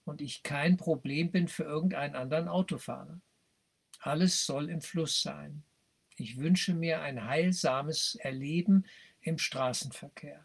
und 0.04 0.20
ich 0.20 0.42
kein 0.42 0.76
Problem 0.76 1.30
bin 1.30 1.48
für 1.48 1.64
irgendeinen 1.64 2.14
anderen 2.14 2.48
Autofahrer. 2.48 3.20
Alles 4.00 4.44
soll 4.44 4.68
im 4.68 4.82
Fluss 4.82 5.22
sein. 5.22 5.62
Ich 6.16 6.38
wünsche 6.38 6.74
mir 6.74 7.00
ein 7.00 7.26
heilsames 7.26 8.14
Erleben 8.16 8.84
im 9.22 9.38
Straßenverkehr. 9.38 10.44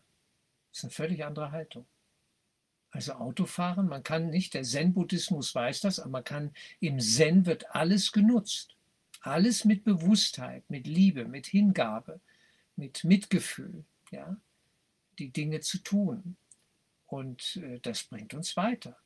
Das 0.70 0.80
ist 0.80 0.84
eine 0.86 0.92
völlig 0.92 1.26
andere 1.26 1.52
Haltung. 1.52 1.86
Also 2.92 3.14
Autofahren, 3.14 3.88
man 3.88 4.04
kann 4.04 4.30
nicht, 4.30 4.54
der 4.54 4.64
Zen-Buddhismus 4.64 5.54
weiß 5.54 5.82
das, 5.82 6.00
aber 6.00 6.10
man 6.10 6.24
kann, 6.24 6.54
im 6.80 7.00
Zen 7.00 7.46
wird 7.46 7.76
alles 7.76 8.12
genutzt. 8.12 8.76
Alles 9.22 9.66
mit 9.66 9.84
Bewusstheit, 9.84 10.70
mit 10.70 10.88
Liebe, 10.88 11.26
mit 11.26 11.48
Hingabe, 11.48 12.20
mit 12.76 13.04
Mitgefühl, 13.04 13.84
ja, 14.12 14.38
die 15.20 15.30
Dinge 15.30 15.60
zu 15.60 15.80
tun. 15.80 16.38
Und 17.06 17.58
äh, 17.58 17.80
das 17.80 18.04
bringt 18.04 18.34
uns 18.34 18.56
weiter. 18.56 18.98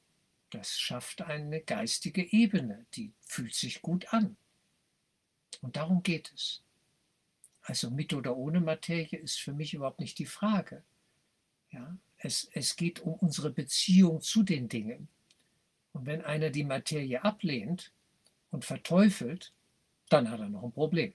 Das 0.49 0.79
schafft 0.79 1.23
eine 1.23 1.61
geistige 1.61 2.31
Ebene, 2.31 2.85
die 2.93 3.11
fühlt 3.21 3.55
sich 3.55 3.81
gut 3.81 4.13
an. 4.13 4.37
Und 5.61 5.77
darum 5.77 6.03
geht 6.03 6.31
es. 6.33 6.61
Also 7.63 7.89
mit 7.89 8.13
oder 8.13 8.35
ohne 8.35 8.59
Materie 8.59 9.17
ist 9.17 9.39
für 9.39 9.53
mich 9.53 9.73
überhaupt 9.73 9.99
nicht 9.99 10.19
die 10.19 10.25
Frage. 10.25 10.83
Ja, 11.71 11.97
es, 12.23 12.49
es 12.53 12.75
geht 12.75 13.01
um 13.01 13.13
unsere 13.15 13.51
Beziehung 13.51 14.21
zu 14.21 14.43
den 14.43 14.69
Dingen. 14.69 15.09
Und 15.91 16.05
wenn 16.05 16.23
einer 16.23 16.49
die 16.49 16.63
Materie 16.63 17.23
ablehnt 17.23 17.91
und 18.49 18.65
verteufelt, 18.65 19.53
dann 20.09 20.31
hat 20.31 20.39
er 20.39 20.49
noch 20.49 20.63
ein 20.63 20.71
Problem. 20.71 21.13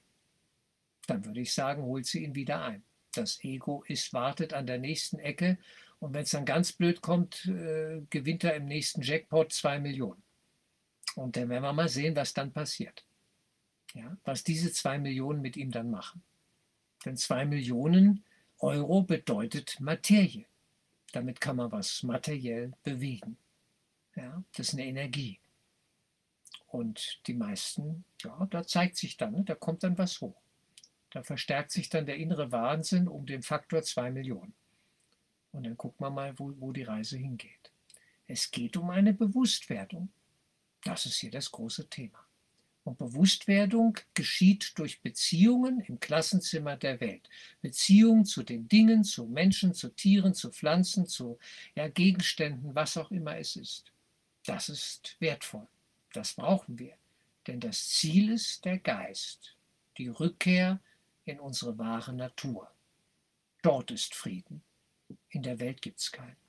Dann 1.07 1.25
würde 1.25 1.41
ich 1.41 1.53
sagen, 1.53 1.83
holt 1.83 2.07
sie 2.07 2.25
ihn 2.25 2.35
wieder 2.35 2.63
ein. 2.63 2.85
Das 3.13 3.43
Ego 3.43 3.83
ist, 3.89 4.13
wartet 4.13 4.53
an 4.53 4.67
der 4.67 4.79
nächsten 4.79 5.19
Ecke 5.19 5.59
und 5.99 6.15
wenn 6.15 6.23
es 6.23 6.31
dann 6.31 6.45
ganz 6.45 6.73
blöd 6.73 7.01
kommt, 7.01 7.47
äh, 7.47 8.03
gewinnt 8.11 8.45
er 8.45 8.55
im 8.55 8.67
nächsten 8.67 9.03
Jackpot 9.03 9.53
zwei 9.53 9.81
Millionen. 9.81 10.23
Und 11.17 11.37
dann 11.37 11.49
werden 11.49 11.65
wir 11.65 11.73
mal 11.73 11.89
sehen, 11.89 12.15
was 12.15 12.35
dann 12.35 12.53
passiert. 12.53 13.05
Ja, 13.95 14.17
was 14.25 14.45
diese 14.45 14.71
zwei 14.73 14.99
Millionen 14.99 15.41
mit 15.41 15.57
ihm 15.57 15.71
dann 15.71 15.91
machen. 15.91 16.23
Denn 17.05 17.17
zwei 17.17 17.47
Millionen 17.47 18.23
Euro 18.59 19.03
bedeutet 19.03 19.81
Materie. 19.81 20.45
Damit 21.13 21.41
kann 21.41 21.57
man 21.57 21.73
was 21.73 22.03
materiell 22.03 22.73
bewegen. 22.83 23.37
Ja, 24.15 24.43
das 24.53 24.69
ist 24.69 24.75
eine 24.75 24.87
Energie. 24.87 25.39
Und 26.67 27.21
die 27.27 27.35
meisten, 27.35 28.05
ja, 28.23 28.47
da 28.51 28.67
zeigt 28.67 28.97
sich 28.97 29.17
dann, 29.17 29.45
da 29.45 29.55
kommt 29.55 29.83
dann 29.85 29.97
was 29.97 30.21
hoch. 30.21 30.41
Da 31.11 31.23
verstärkt 31.23 31.71
sich 31.71 31.89
dann 31.89 32.05
der 32.05 32.17
innere 32.17 32.53
Wahnsinn 32.53 33.09
um 33.09 33.25
den 33.25 33.43
Faktor 33.43 33.83
2 33.83 34.11
Millionen. 34.11 34.53
Und 35.53 35.65
dann 35.65 35.77
guckt 35.77 35.99
man 36.01 36.13
mal, 36.13 36.39
wo, 36.39 36.53
wo 36.59 36.73
die 36.73 36.83
Reise 36.83 37.17
hingeht. 37.17 37.73
Es 38.27 38.51
geht 38.51 38.77
um 38.77 38.91
eine 38.91 39.15
Bewusstwerdung. 39.15 40.11
Das 40.85 41.07
ist 41.07 41.17
hier 41.17 41.31
das 41.31 41.51
große 41.51 41.89
Thema. 41.89 42.28
Und 42.89 42.97
Bewusstwerdung 42.97 43.99
geschieht 44.15 44.73
durch 44.79 45.03
Beziehungen 45.03 45.81
im 45.81 46.01
Klassenzimmer 46.01 46.75
der 46.79 46.99
Welt. 47.03 47.29
Beziehungen 47.61 48.25
zu 48.25 48.43
den 48.43 48.67
Dingen, 48.67 49.05
zu 49.05 49.27
Menschen, 49.27 49.75
zu 49.75 49.91
Tieren, 49.91 50.33
zu 50.33 50.51
Pflanzen, 50.51 51.07
zu 51.07 51.39
ja, 51.75 51.89
Gegenständen, 51.89 52.75
was 52.75 52.97
auch 52.97 53.11
immer 53.11 53.37
es 53.37 53.57
ist. 53.57 53.93
Das 54.47 54.71
ist 54.71 55.17
wertvoll. 55.21 55.69
Das 56.15 56.33
brauchen 56.33 56.79
wir. 56.79 56.95
Denn 57.47 57.61
das 57.61 57.91
Ziel 57.91 58.31
ist 58.33 58.65
der 58.65 58.79
Geist, 58.79 59.55
die 59.99 60.09
Rückkehr 60.09 60.81
in 61.27 61.41
unsere 61.41 61.77
wahre 61.77 62.15
Natur. 62.15 62.71
Dort 63.61 63.91
ist 63.91 64.15
Frieden. 64.15 64.63
In 65.29 65.43
der 65.43 65.61
Welt 65.61 65.83
gibt 65.83 66.01
es 66.01 66.11
keinen. 66.11 66.48